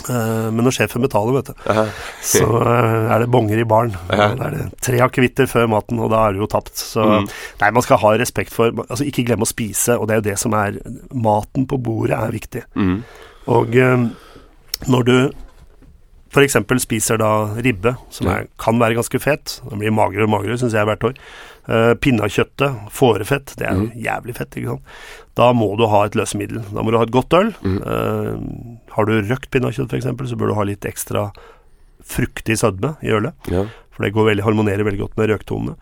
Uh, 0.00 0.48
men 0.48 0.64
når 0.64 0.72
sjefen 0.78 1.04
betaler, 1.04 1.34
vet 1.36 1.50
du, 1.50 1.58
uh 1.68 1.90
så 2.30 2.46
uh, 2.48 3.10
er 3.12 3.20
det 3.20 3.28
bonger 3.28 3.60
i 3.60 3.66
baren. 3.68 3.92
Da 4.08 4.46
er 4.46 4.54
det 4.56 4.62
tre 4.80 5.02
akevitter 5.04 5.50
før 5.50 5.68
maten, 5.74 6.00
og 6.00 6.08
da 6.14 6.22
er 6.24 6.32
du 6.32 6.40
jo 6.40 6.48
tapt. 6.48 6.72
Så 6.80 7.04
mm. 7.04 7.28
nei, 7.60 7.70
man 7.76 7.84
skal 7.84 8.00
ha 8.00 8.14
respekt 8.16 8.54
for 8.54 8.72
Altså, 8.86 9.04
ikke 9.04 9.26
glemme 9.28 9.44
å 9.44 9.50
spise, 9.50 9.98
og 9.98 10.08
det 10.08 10.16
er 10.16 10.22
jo 10.22 10.28
det 10.30 10.38
som 10.40 10.56
er 10.56 10.80
Maten 11.12 11.68
på 11.68 11.76
bordet 11.84 12.16
er 12.16 12.32
viktig. 12.32 12.64
Mm. 12.80 12.96
Og 13.52 13.76
når 14.88 15.04
du 15.04 15.14
f.eks. 16.30 16.56
spiser 16.84 17.18
da 17.18 17.30
ribbe, 17.58 17.96
som 18.14 18.28
er, 18.30 18.46
kan 18.60 18.78
være 18.78 18.98
ganske 19.00 19.18
fet, 19.22 19.58
den 19.66 19.82
blir 19.82 19.94
magrere 19.94 20.28
og 20.28 20.34
magrere, 20.36 20.58
syns 20.60 20.76
jeg, 20.76 20.86
hvert 20.86 21.06
år. 21.08 21.16
Uh, 21.70 21.92
pinnekjøttet, 22.02 22.90
fårefett, 22.94 23.54
det 23.58 23.66
er 23.66 23.78
mm. 23.78 23.88
jævlig 24.04 24.36
fett, 24.38 24.58
ikke 24.58 24.76
sant. 24.76 24.94
Da 25.38 25.50
må 25.56 25.72
du 25.78 25.86
ha 25.90 26.04
et 26.06 26.18
løsemiddel. 26.18 26.62
Da 26.70 26.84
må 26.84 26.92
du 26.92 26.98
ha 26.98 27.06
et 27.06 27.14
godt 27.14 27.34
øl. 27.38 27.50
Mm. 27.62 27.80
Uh, 27.82 28.84
har 28.94 29.08
du 29.08 29.16
røkt 29.26 29.50
pinnekjøtt 29.54 29.94
f.eks., 29.94 30.08
så 30.30 30.38
bør 30.38 30.52
du 30.52 30.58
ha 30.58 30.68
litt 30.70 30.86
ekstra 30.88 31.28
fruktig 32.10 32.58
sødme 32.62 32.94
i 33.06 33.12
ølet. 33.14 33.50
Ja. 33.50 33.66
For 33.94 34.06
det 34.06 34.14
veldig, 34.14 34.46
harmonerer 34.46 34.86
veldig 34.86 35.02
godt 35.04 35.18
med 35.20 35.30
røktonene. 35.34 35.76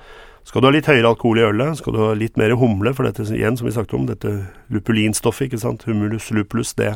Skal 0.49 0.65
du 0.65 0.71
ha 0.71 0.73
litt 0.73 0.89
høyere 0.89 1.11
alkohol 1.11 1.43
i 1.43 1.45
ølet, 1.45 1.77
skal 1.77 1.93
du 1.93 2.01
ha 2.01 2.13
litt 2.17 2.39
mer 2.41 2.55
humle, 2.57 2.95
for 2.97 3.05
dette 3.05 3.27
igjen, 3.37 3.59
som 3.61 3.69
vi 3.69 3.75
snakket 3.77 3.99
om, 3.99 4.07
dette 4.09 4.31
lupulinstoffet, 4.73 5.51
ikke 5.51 5.61
sant, 5.61 5.85
humulus 5.85 6.31
lupulus, 6.33 6.73
det 6.79 6.95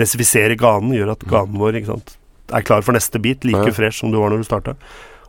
desifiserer 0.00 0.58
ganen, 0.60 0.92
gjør 0.92 1.14
at 1.14 1.24
ganen 1.30 1.56
vår 1.60 1.80
ikke 1.80 1.94
sant, 1.94 2.12
er 2.54 2.66
klar 2.66 2.84
for 2.86 2.96
neste 2.96 3.20
bit, 3.22 3.44
like 3.48 3.66
ja. 3.70 3.74
fresh 3.74 4.02
som 4.02 4.12
du 4.12 4.18
var 4.20 4.32
når 4.32 4.42
du 4.42 4.48
starta. 4.48 4.76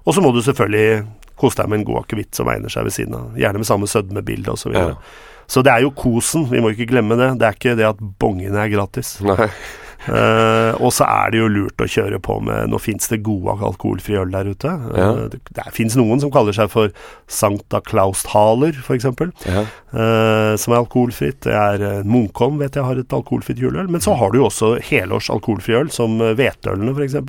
Og 0.05 0.15
så 0.15 0.23
må 0.23 0.31
du 0.33 0.41
selvfølgelig 0.45 1.03
kose 1.41 1.57
deg 1.57 1.69
med 1.71 1.81
en 1.81 1.85
god 1.89 2.03
akevitt 2.03 2.37
som 2.37 2.49
egner 2.51 2.73
seg 2.73 2.87
ved 2.87 2.95
siden 2.95 3.17
av. 3.17 3.37
Gjerne 3.39 3.61
med 3.61 3.69
samme 3.69 3.89
sødmebilde 3.89 4.53
osv. 4.53 4.63
Så, 4.63 4.73
videre. 4.73 4.95
ja. 4.95 5.45
så 5.49 5.63
det 5.65 5.73
er 5.73 5.85
jo 5.85 5.93
kosen, 5.97 6.47
vi 6.51 6.61
må 6.63 6.73
ikke 6.73 6.89
glemme 6.93 7.17
det. 7.19 7.31
Det 7.41 7.47
er 7.47 7.57
ikke 7.57 7.77
det 7.79 7.87
at 7.89 8.01
bongene 8.21 8.61
er 8.61 8.73
gratis. 8.73 9.15
Nei. 9.25 9.49
Uh, 10.07 10.73
og 10.81 10.89
så 10.95 11.05
er 11.05 11.33
det 11.33 11.41
jo 11.41 11.49
lurt 11.51 11.81
å 11.83 11.85
kjøre 11.89 12.17
på 12.25 12.39
med 12.41 12.71
Nå 12.71 12.79
fins 12.81 13.05
det 13.11 13.19
gode 13.25 13.53
alkoholfri 13.67 14.17
øl 14.17 14.31
der 14.33 14.49
ute. 14.49 14.71
Ja. 14.97 15.09
Uh, 15.13 15.27
det 15.29 15.41
det 15.51 15.67
fins 15.75 15.97
noen 15.99 16.21
som 16.23 16.31
kaller 16.33 16.55
seg 16.57 16.71
for 16.73 16.93
Sankta 17.29 17.83
Klausthaler, 17.85 18.79
f.eks. 18.81 19.05
Ja. 19.45 19.65
Uh, 19.93 20.53
som 20.57 20.73
er 20.73 20.79
alkoholfritt. 20.79 21.43
Det 21.45 21.53
er 21.53 22.07
Munkholm 22.07 22.57
vet 22.61 22.79
jeg 22.79 22.87
har 22.87 22.97
et 22.97 23.13
alkoholfritt 23.13 23.61
juleøl. 23.61 23.91
Men 23.91 24.01
så 24.03 24.17
har 24.17 24.33
du 24.33 24.41
jo 24.41 24.49
også 24.49 24.73
helårs 24.89 25.29
alkoholfri 25.33 25.77
øl, 25.83 25.93
som 25.93 26.17
hvetølene 26.17 26.95
f.eks. 26.95 27.19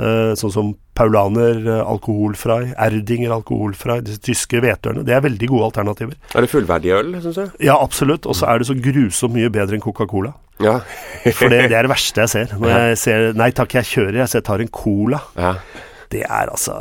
Uh, 0.00 0.32
sånn 0.38 0.54
som 0.54 0.74
Paulaner 0.96 1.64
alkoholfrei, 1.80 2.74
Erdinger 2.80 3.32
alkoholfrei, 3.36 4.00
disse 4.04 4.20
tyske 4.24 4.60
hvetølene. 4.60 5.04
Det 5.04 5.14
er 5.16 5.24
veldig 5.24 5.48
gode 5.48 5.68
alternativer. 5.70 6.16
Er 6.32 6.44
det 6.44 6.52
fullverdig 6.52 6.92
øl, 6.96 7.14
syns 7.24 7.40
du? 7.40 7.58
Ja, 7.64 7.76
absolutt. 7.76 8.28
Og 8.28 8.36
så 8.36 8.48
er 8.48 8.60
det 8.60 8.68
så 8.68 8.76
grusomt 8.76 9.36
mye 9.36 9.52
bedre 9.52 9.76
enn 9.76 9.84
Coca-Cola. 9.84 10.34
Ja. 10.64 10.80
For 11.36 11.52
det, 11.52 11.66
det, 11.68 11.76
er 11.76 11.86
det 11.86 11.92
verste 11.92 12.24
jeg 12.24 12.32
ser. 12.32 12.56
Når 12.56 12.74
jeg 12.74 12.98
ser 13.02 13.30
Nei 13.36 13.50
takk, 13.56 13.78
jeg 13.80 13.88
kjører, 13.90 14.22
jeg, 14.22 14.32
så 14.32 14.40
jeg 14.40 14.48
tar 14.48 14.64
en 14.64 14.74
cola. 14.74 15.22
Ja 15.38 15.54
det 16.10 16.22
er 16.26 16.50
altså 16.50 16.74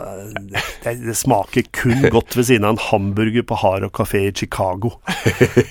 det, 0.49 0.93
det, 1.03 1.13
smaker 1.17 1.67
kun 1.75 2.01
godt 2.09 2.33
ved 2.37 2.47
siden 2.47 2.65
av 2.65 2.75
en 2.75 2.81
hamburger 2.81 3.45
på 3.45 3.57
Haro 3.61 3.91
kafé 3.93 4.23
i 4.25 4.33
Chicago. 4.33 4.95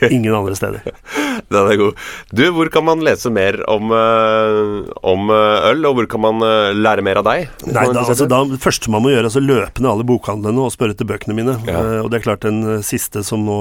Ingen 0.07 0.35
andre 0.35 0.55
steder. 0.59 0.87
Den 1.51 1.71
er 1.73 1.81
god. 1.81 1.99
Du, 2.31 2.45
hvor 2.55 2.71
kan 2.71 2.87
man 2.87 3.03
lese 3.03 3.33
mer 3.35 3.59
om, 3.71 3.91
uh, 3.91 4.87
om 5.07 5.31
eh, 5.35 5.69
øl, 5.73 5.87
og 5.89 5.99
hvor 5.99 6.09
kan 6.11 6.23
man 6.23 6.43
uh, 6.45 6.71
lære 6.77 7.03
mer 7.07 7.21
av 7.23 7.27
deg? 7.27 7.49
Nei, 7.67 7.87
da, 7.95 8.05
altså, 8.05 8.29
da, 8.31 8.43
Det 8.51 8.61
første 8.63 8.93
man 8.95 9.03
må 9.03 9.13
gjøre, 9.15 9.27
er 9.27 9.31
altså 9.33 9.43
løpe 9.43 9.83
ned 9.83 9.91
alle 9.91 10.07
bokhandlene 10.07 10.67
og 10.67 10.75
spørre 10.75 10.95
etter 10.95 11.09
bøkene 11.09 11.39
mine. 11.39 11.57
Ja. 11.67 11.83
Og 12.05 12.13
det 12.13 12.21
er 12.21 12.29
klart 12.29 12.47
den 12.47 12.83
siste 12.87 13.25
som 13.27 13.47
nå 13.49 13.59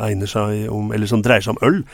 egner 0.00 0.30
seg 0.30 0.66
om, 0.74 0.90
eller 0.96 1.10
som 1.10 1.22
dreier 1.22 1.44
seg 1.44 1.54
om 1.54 1.62
øl 1.68 1.84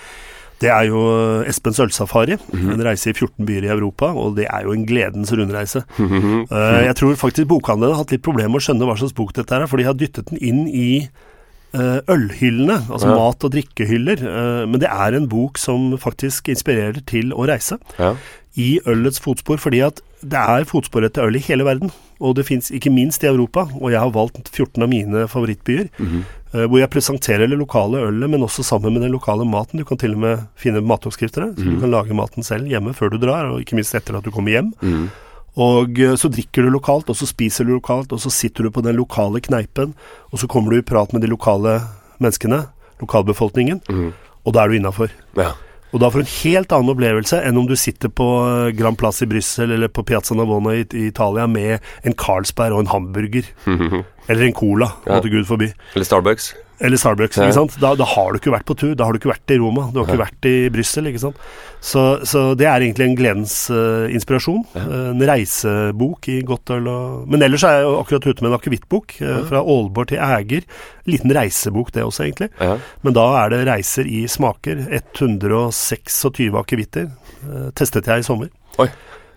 det 0.60 0.70
er 0.70 0.86
jo 0.88 1.00
Espens 1.48 1.80
ølsafari. 1.80 2.36
Mm 2.52 2.60
-hmm. 2.60 2.72
En 2.72 2.84
reise 2.84 3.10
i 3.10 3.12
14 3.12 3.46
byer 3.46 3.64
i 3.64 3.72
Europa, 3.74 4.06
og 4.06 4.36
det 4.36 4.46
er 4.50 4.62
jo 4.62 4.72
en 4.72 4.86
gledens 4.86 5.32
rundreise. 5.32 5.82
Mm 5.98 6.08
-hmm. 6.08 6.52
uh, 6.52 6.84
jeg 6.84 6.96
tror 6.96 7.14
faktisk 7.14 7.48
bokhandlerne 7.48 7.92
har 7.94 8.02
hatt 8.04 8.10
litt 8.10 8.22
problemer 8.22 8.48
med 8.48 8.60
å 8.60 8.64
skjønne 8.64 8.84
hva 8.86 8.96
slags 8.96 9.12
bok 9.14 9.32
dette 9.34 9.54
er, 9.54 9.66
for 9.66 9.76
de 9.76 9.84
har 9.84 9.94
dyttet 9.94 10.30
den 10.30 10.38
inn 10.40 10.68
i 10.68 11.08
uh, 11.74 11.98
ølhyllene, 12.08 12.86
altså 12.90 13.08
Ja. 13.08 13.14
mat- 13.14 13.44
og 13.44 13.50
drikkehyller. 13.52 14.18
Uh, 14.22 14.66
men 14.66 14.80
det 14.80 14.88
er 14.90 15.14
en 15.16 15.28
bok 15.28 15.58
som 15.58 15.98
faktisk 15.98 16.48
inspirerer 16.48 17.00
til 17.06 17.32
å 17.32 17.46
reise 17.46 17.78
Ja. 17.98 18.14
i 18.56 18.80
ølets 18.86 19.20
fotspor, 19.20 19.56
fordi 19.58 19.80
at 19.86 20.00
det 20.22 20.38
er 20.38 20.64
fotspor 20.64 21.04
etter 21.04 21.22
øl 21.26 21.36
i 21.36 21.38
hele 21.38 21.64
verden. 21.64 21.90
Og 22.20 22.36
det 22.36 22.46
fins 22.46 22.70
ikke 22.70 22.90
minst 22.92 23.22
i 23.24 23.26
Europa, 23.26 23.66
og 23.80 23.90
jeg 23.90 24.00
har 24.00 24.10
valgt 24.10 24.48
14 24.48 24.82
av 24.82 24.88
mine 24.88 25.26
favorittbyer. 25.28 25.88
eh, 26.00 26.22
hvor 26.54 26.78
jeg 26.78 26.90
presenterer 26.92 27.50
det 27.50 27.58
lokale 27.58 27.98
ølet, 28.06 28.30
men 28.30 28.44
også 28.46 28.62
sammen 28.62 28.94
med 28.94 29.02
den 29.02 29.10
lokale 29.14 29.42
maten. 29.48 29.80
Du 29.80 29.84
kan 29.88 29.98
til 29.98 30.14
og 30.14 30.20
med 30.22 30.44
finne 30.60 30.82
matoppskrifter, 30.86 31.48
så 31.56 31.66
du 31.66 31.80
kan 31.82 31.90
lage 31.90 32.14
maten 32.14 32.46
selv 32.46 32.70
hjemme 32.70 32.94
før 32.94 33.10
du 33.10 33.18
drar, 33.18 33.50
og 33.50 33.58
ikke 33.64 33.74
minst 33.78 33.96
etter 33.98 34.18
at 34.18 34.26
du 34.26 34.30
kommer 34.34 34.54
hjem. 34.54 34.70
Mm. 34.80 35.08
Og 35.64 35.98
eh, 36.02 36.14
så 36.18 36.30
drikker 36.30 36.66
du 36.66 36.70
lokalt, 36.74 37.10
og 37.10 37.18
så 37.18 37.26
spiser 37.30 37.66
du 37.66 37.74
lokalt, 37.76 38.14
og 38.14 38.22
så 38.22 38.30
sitter 38.30 38.66
du 38.66 38.74
på 38.74 38.82
den 38.86 38.98
lokale 38.98 39.42
kneipen, 39.42 39.94
og 40.30 40.42
så 40.42 40.50
kommer 40.50 40.70
du 40.74 40.78
i 40.78 40.86
prat 40.86 41.12
med 41.14 41.26
de 41.26 41.30
lokale 41.30 41.80
menneskene, 42.22 42.64
lokalbefolkningen, 43.02 43.82
og 44.44 44.54
da 44.54 44.62
er 44.64 44.70
du 44.70 44.78
innafor. 44.78 45.14
ja. 45.38 45.52
Og 45.94 46.00
da 46.02 46.08
får 46.10 46.24
du 46.24 46.24
en 46.24 46.32
helt 46.42 46.72
annen 46.74 46.90
opplevelse 46.90 47.38
enn 47.46 47.58
om 47.60 47.68
du 47.70 47.76
sitter 47.78 48.10
på 48.10 48.24
eh, 48.42 48.72
Grand 48.74 48.98
Place 48.98 49.22
i 49.22 49.28
Brussel 49.30 49.70
eller 49.76 49.92
på 49.94 50.02
Piazza 50.02 50.34
Navona 50.34 50.72
i, 50.74 50.82
i 50.90 51.04
Italia 51.12 51.46
med 51.46 51.78
en 52.02 52.16
Carlsberg 52.18 52.74
og 52.74 52.82
en 52.82 52.90
hamburger. 52.90 53.46
Eller 54.28 54.46
en 54.48 54.54
cola, 54.56 54.92
Ja. 55.06 55.18
måtte 55.18 55.30
Gud 55.30 55.46
forby. 55.46 55.72
Eller 55.94 56.04
Starbucks. 56.04 56.54
Eller 56.80 56.96
Starbucks. 56.98 57.36
Ja. 57.38 57.44
ikke 57.44 57.54
sant? 57.54 57.74
Da, 57.80 57.94
da 57.94 58.04
har 58.04 58.32
du 58.32 58.38
ikke 58.40 58.50
vært 58.52 58.64
på 58.66 58.74
tur. 58.76 58.94
Da 58.98 59.04
har 59.06 59.12
du 59.14 59.18
ikke 59.20 59.30
vært 59.30 59.52
i 59.54 59.58
Roma. 59.62 59.84
Du 59.92 60.00
har 60.00 60.08
ikke 60.08 60.24
vært 60.24 60.48
i 60.50 60.68
Brussel. 60.74 61.06
ikke 61.06 61.20
sant? 61.22 61.36
Så, 61.84 62.02
så 62.26 62.42
det 62.58 62.66
er 62.66 62.80
egentlig 62.82 63.06
en 63.10 63.14
gledens 63.18 63.54
uh, 63.70 64.08
inspirasjon. 64.10 64.64
Eh, 64.74 64.88
en 65.12 65.22
reisebok 65.28 66.28
i 66.32 66.38
godt 66.48 66.72
øl 66.74 66.88
og 66.90 67.28
Men 67.30 67.44
ellers 67.46 67.62
er 67.68 67.76
jeg 67.78 67.84
jo 67.86 67.92
akkurat 68.00 68.26
ute 68.26 68.42
med 68.42 68.50
en 68.50 68.58
akevittbok. 68.58 69.14
eh, 69.20 69.38
fra 69.50 69.60
Aalborg 69.62 70.08
til 70.08 70.18
Æger. 70.18 70.66
Liten 71.06 71.30
reisebok, 71.36 71.92
det 71.94 72.02
også, 72.02 72.24
egentlig. 72.26 72.50
Ja. 72.60 72.78
Men 73.04 73.12
da 73.20 73.26
er 73.44 73.50
det 73.54 73.62
reiser 73.68 74.08
i 74.10 74.24
smaker. 74.26 74.82
126 74.98 76.56
akevitter. 76.58 77.10
Testet 77.76 78.06
jeg 78.08 78.24
i 78.24 78.26
sommer. 78.26 78.48
Oi. 78.82 78.88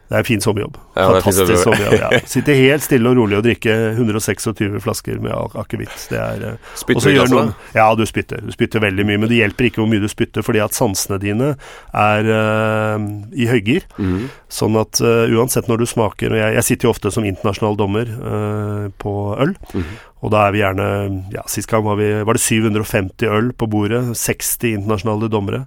Det 0.08 0.15
er 0.15 0.22
en 0.22 0.28
fin 0.28 0.39
sommerjobb. 0.43 0.78
Ja, 0.96 1.02
er 1.04 1.22
fin 1.22 1.34
Fantastisk 1.36 1.63
sommerjobb. 1.65 1.96
Ja. 2.00 2.20
Sitte 2.34 2.54
helt 2.56 2.84
stille 2.86 3.10
og 3.12 3.17
rolig 3.20 3.36
og 3.38 3.43
drikke 3.43 3.74
126 3.98 4.78
flasker 4.84 5.17
med 5.20 5.34
ak- 5.36 5.58
akevitt. 5.60 5.96
Det 6.12 6.20
er 6.22 6.46
eh, 6.54 6.70
Spytter 6.80 7.12
du 7.17 7.34
noen- 7.34 7.52
Ja, 7.76 7.89
du 8.00 8.06
spytter. 8.08 8.39
Du 8.48 8.54
spytter 8.56 8.80
veldig 8.84 9.04
mye, 9.10 9.20
men 9.20 9.28
det 9.32 9.41
hjelper 9.41 9.67
ikke 9.67 9.82
hvor 9.84 9.89
mye 9.91 10.00
du 10.00 10.08
spytter, 10.08 10.46
fordi 10.48 10.62
at 10.63 10.78
sansene 10.78 11.20
dine 11.20 11.50
er 11.91 12.30
uh, 12.32 13.04
i 13.36 13.50
høygir. 13.52 13.84
Mm. 14.00 14.30
Sånn 14.48 14.78
at 14.80 15.02
uh, 15.04 15.28
uansett 15.36 15.67
når 15.67 15.84
du 15.84 15.88
smaker 15.91 16.32
og 16.32 16.39
jeg, 16.39 16.56
jeg 16.56 16.67
sitter 16.70 16.88
jo 16.88 16.93
ofte 16.96 17.12
som 17.12 17.28
internasjonal 17.28 17.76
dommer 17.80 18.08
uh, 18.15 18.86
på 19.04 19.13
øl. 19.43 19.58
Mm. 19.76 19.89
Og 20.24 20.32
da 20.34 20.46
er 20.48 20.56
vi 20.56 20.63
gjerne 20.63 20.88
Ja, 21.36 21.43
sist 21.52 21.67
gang 21.70 21.84
var, 21.86 22.00
vi, 22.00 22.08
var 22.26 22.38
det 22.39 22.41
750 22.48 23.28
øl 23.28 23.52
på 23.60 23.67
bordet. 23.70 24.06
60 24.17 24.72
internasjonale 24.72 25.28
dommere. 25.30 25.65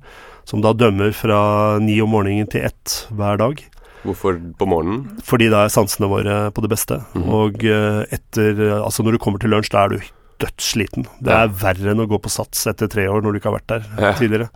Som 0.49 0.65
da 0.65 0.73
dømmer 0.75 1.13
fra 1.15 1.77
ni 1.79 2.01
om 2.03 2.11
morgenen 2.11 2.49
til 2.51 2.65
ett 2.67 2.97
hver 3.15 3.37
dag. 3.39 3.61
Hvorfor 4.05 4.39
på 4.57 4.67
morgenen? 4.69 5.19
Fordi 5.29 5.51
da 5.53 5.65
er 5.67 5.73
sansene 5.75 6.09
våre 6.09 6.37
på 6.57 6.63
det 6.65 6.71
beste. 6.73 7.01
Mhm. 7.15 7.27
Og 7.29 7.65
eh, 7.65 8.05
etter 8.17 8.63
Altså 8.81 9.03
når 9.05 9.13
du 9.13 9.19
kommer 9.19 9.39
til 9.43 9.51
lunsj, 9.53 9.71
da 9.75 9.85
er 9.85 9.89
du 9.89 9.99
dødssliten. 10.41 11.05
Det 11.21 11.29
Ja. 11.35 11.43
er 11.45 11.49
verre 11.49 11.91
enn 11.93 12.01
å 12.01 12.09
gå 12.09 12.17
på 12.19 12.31
sats 12.33 12.67
etter 12.67 12.89
tre 12.89 13.05
år 13.13 13.21
når 13.21 13.33
du 13.33 13.39
ikke 13.41 13.51
har 13.53 13.59
vært 13.61 13.67
der 13.67 13.83
Ja. 14.01 14.13
tidligere. 14.17 14.49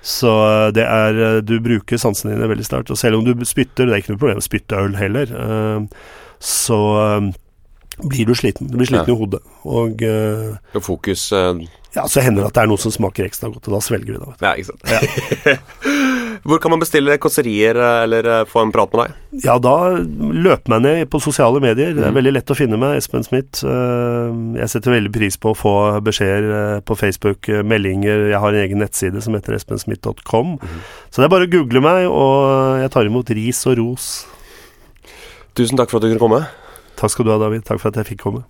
Så 0.00 0.30
eh, 0.30 0.70
det 0.72 0.86
er 0.86 1.20
eh, 1.36 1.40
Du 1.42 1.58
bruker 1.60 1.98
sansene 2.00 2.32
dine 2.34 2.48
veldig 2.48 2.64
sterkt. 2.64 2.90
Og 2.90 2.96
selv 2.96 3.18
om 3.18 3.24
du 3.24 3.34
spytter, 3.44 3.84
det 3.86 3.92
er 3.92 4.00
ikke 4.00 4.14
noe 4.16 4.22
problem 4.24 4.38
å 4.40 4.48
spytte 4.48 4.78
øl 4.78 4.96
heller, 4.96 5.88
så 6.40 6.78
blir 7.98 8.26
du 8.26 8.34
sliten. 8.34 8.68
Du 8.70 8.76
blir 8.78 8.86
sliten 8.86 9.08
Ja. 9.08 9.14
i 9.14 9.18
hodet. 9.18 9.42
Og 9.66 10.00
Og 10.74 10.82
fokus 10.82 11.30
ja, 11.98 12.06
så 12.08 12.22
hender 12.24 12.44
det 12.46 12.52
at 12.52 12.56
det 12.58 12.62
er 12.64 12.70
noe 12.70 12.80
som 12.80 12.94
smaker 12.94 13.26
ekstra 13.26 13.50
godt, 13.52 13.66
og 13.68 13.74
da 13.76 13.80
svelger 13.84 14.14
vi 14.14 14.20
det. 14.22 14.34
Ja, 14.40 14.54
ikke 14.54 14.70
sant. 14.72 15.58
Hvor 16.48 16.60
kan 16.62 16.70
man 16.70 16.78
bestille 16.80 17.16
kåserier 17.20 17.76
eh, 17.82 18.02
eller 18.06 18.28
eh, 18.30 18.44
få 18.48 18.62
en 18.62 18.70
prat 18.72 18.92
med 18.94 19.00
deg? 19.08 19.42
Ja, 19.44 19.56
da 19.60 19.72
løp 19.98 20.68
meg 20.70 20.84
ned 20.84 21.00
på 21.12 21.18
sosiale 21.20 21.58
medier. 21.60 21.90
Det 21.96 22.04
er 22.04 22.12
Mhm. 22.12 22.18
veldig 22.20 22.32
lett 22.36 22.52
å 22.54 22.56
finne 22.56 22.78
meg, 22.78 22.96
Espen 23.00 23.26
Smith. 23.26 23.64
Eh, 23.66 24.60
Jeg 24.62 24.70
setter 24.70 24.94
veldig 24.94 25.12
pris 25.12 25.36
på 25.36 25.50
å 25.52 25.58
få 25.58 25.74
beskjeder 26.06 26.80
på 26.86 26.96
Facebook, 26.96 27.50
meldinger. 27.66 28.28
Jeg 28.30 28.38
har 28.40 28.54
en 28.54 28.62
egen 28.62 28.78
nettside 28.78 29.20
som 29.22 29.34
heter 29.34 29.54
espensmith.com. 29.58 30.54
Mm. 30.62 30.80
Så 31.10 31.20
det 31.20 31.26
er 31.26 31.34
bare 31.34 31.48
å 31.48 31.52
google 31.52 31.82
meg, 31.84 32.06
og 32.06 32.80
jeg 32.84 32.90
tar 32.94 33.10
imot 33.10 33.34
ris 33.34 33.66
og 33.66 33.76
ros. 33.82 34.08
Tusen 35.58 35.76
takk 35.76 35.90
for 35.90 35.98
at 35.98 36.06
du 36.06 36.12
kunne 36.14 36.22
komme. 36.22 36.46
Takk 36.98 37.10
skal 37.10 37.24
du 37.26 37.30
ha, 37.34 37.38
David. 37.38 37.64
Takk 37.66 37.80
for 37.82 37.88
at 37.92 37.98
jeg 38.00 38.08
fikk 38.14 38.22
komme. 38.24 38.44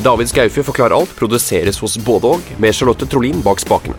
David 0.00 0.30
Skaufjord 0.30 0.64
forklarer 0.64 0.96
alt 0.96 1.10
produseres 1.12 1.76
hos 1.82 1.98
både 2.00 2.28
og, 2.32 2.52
med 2.62 2.72
Charlotte 2.72 3.04
Trolin 3.04 3.42
bak 3.44 3.60
spakene. 3.60 3.98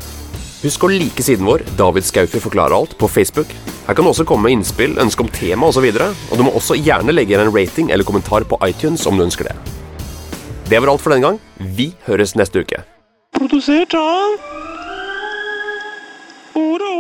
Husk 0.64 0.86
å 0.86 0.90
like 0.90 1.22
siden 1.22 1.46
vår, 1.46 1.62
David 1.78 2.08
Skaufjord 2.08 2.42
forklarer 2.48 2.74
alt, 2.74 2.96
på 2.98 3.10
Facebook. 3.10 3.52
Her 3.86 3.98
kan 3.98 4.08
du 4.08 4.10
også 4.10 4.26
komme 4.26 4.48
med 4.48 4.56
innspill, 4.56 4.98
ønske 5.02 5.22
om 5.22 5.30
tema 5.30 5.70
osv., 5.70 5.70
og, 5.70 5.76
så 5.78 5.84
videre, 5.86 6.08
og 6.32 6.42
du 6.42 6.46
må 6.48 6.56
også 6.58 6.80
gjerne 6.80 7.14
legge 7.14 7.36
igjen 7.36 7.46
en 7.46 7.54
rating 7.54 7.94
eller 7.94 8.08
kommentar 8.08 8.48
på 8.50 8.58
iTunes 8.66 9.06
om 9.06 9.20
du 9.20 9.28
ønsker 9.28 9.52
det. 9.52 9.56
Det 10.72 10.82
var 10.82 10.90
alt 10.90 11.04
for 11.04 11.14
denne 11.14 11.28
gang. 11.28 11.38
Vi 11.78 11.92
høres 12.08 12.34
neste 12.40 12.66
uke. 12.66 12.82
Produsert 13.38 13.94
av 13.98 14.40
Ordet 16.58 16.91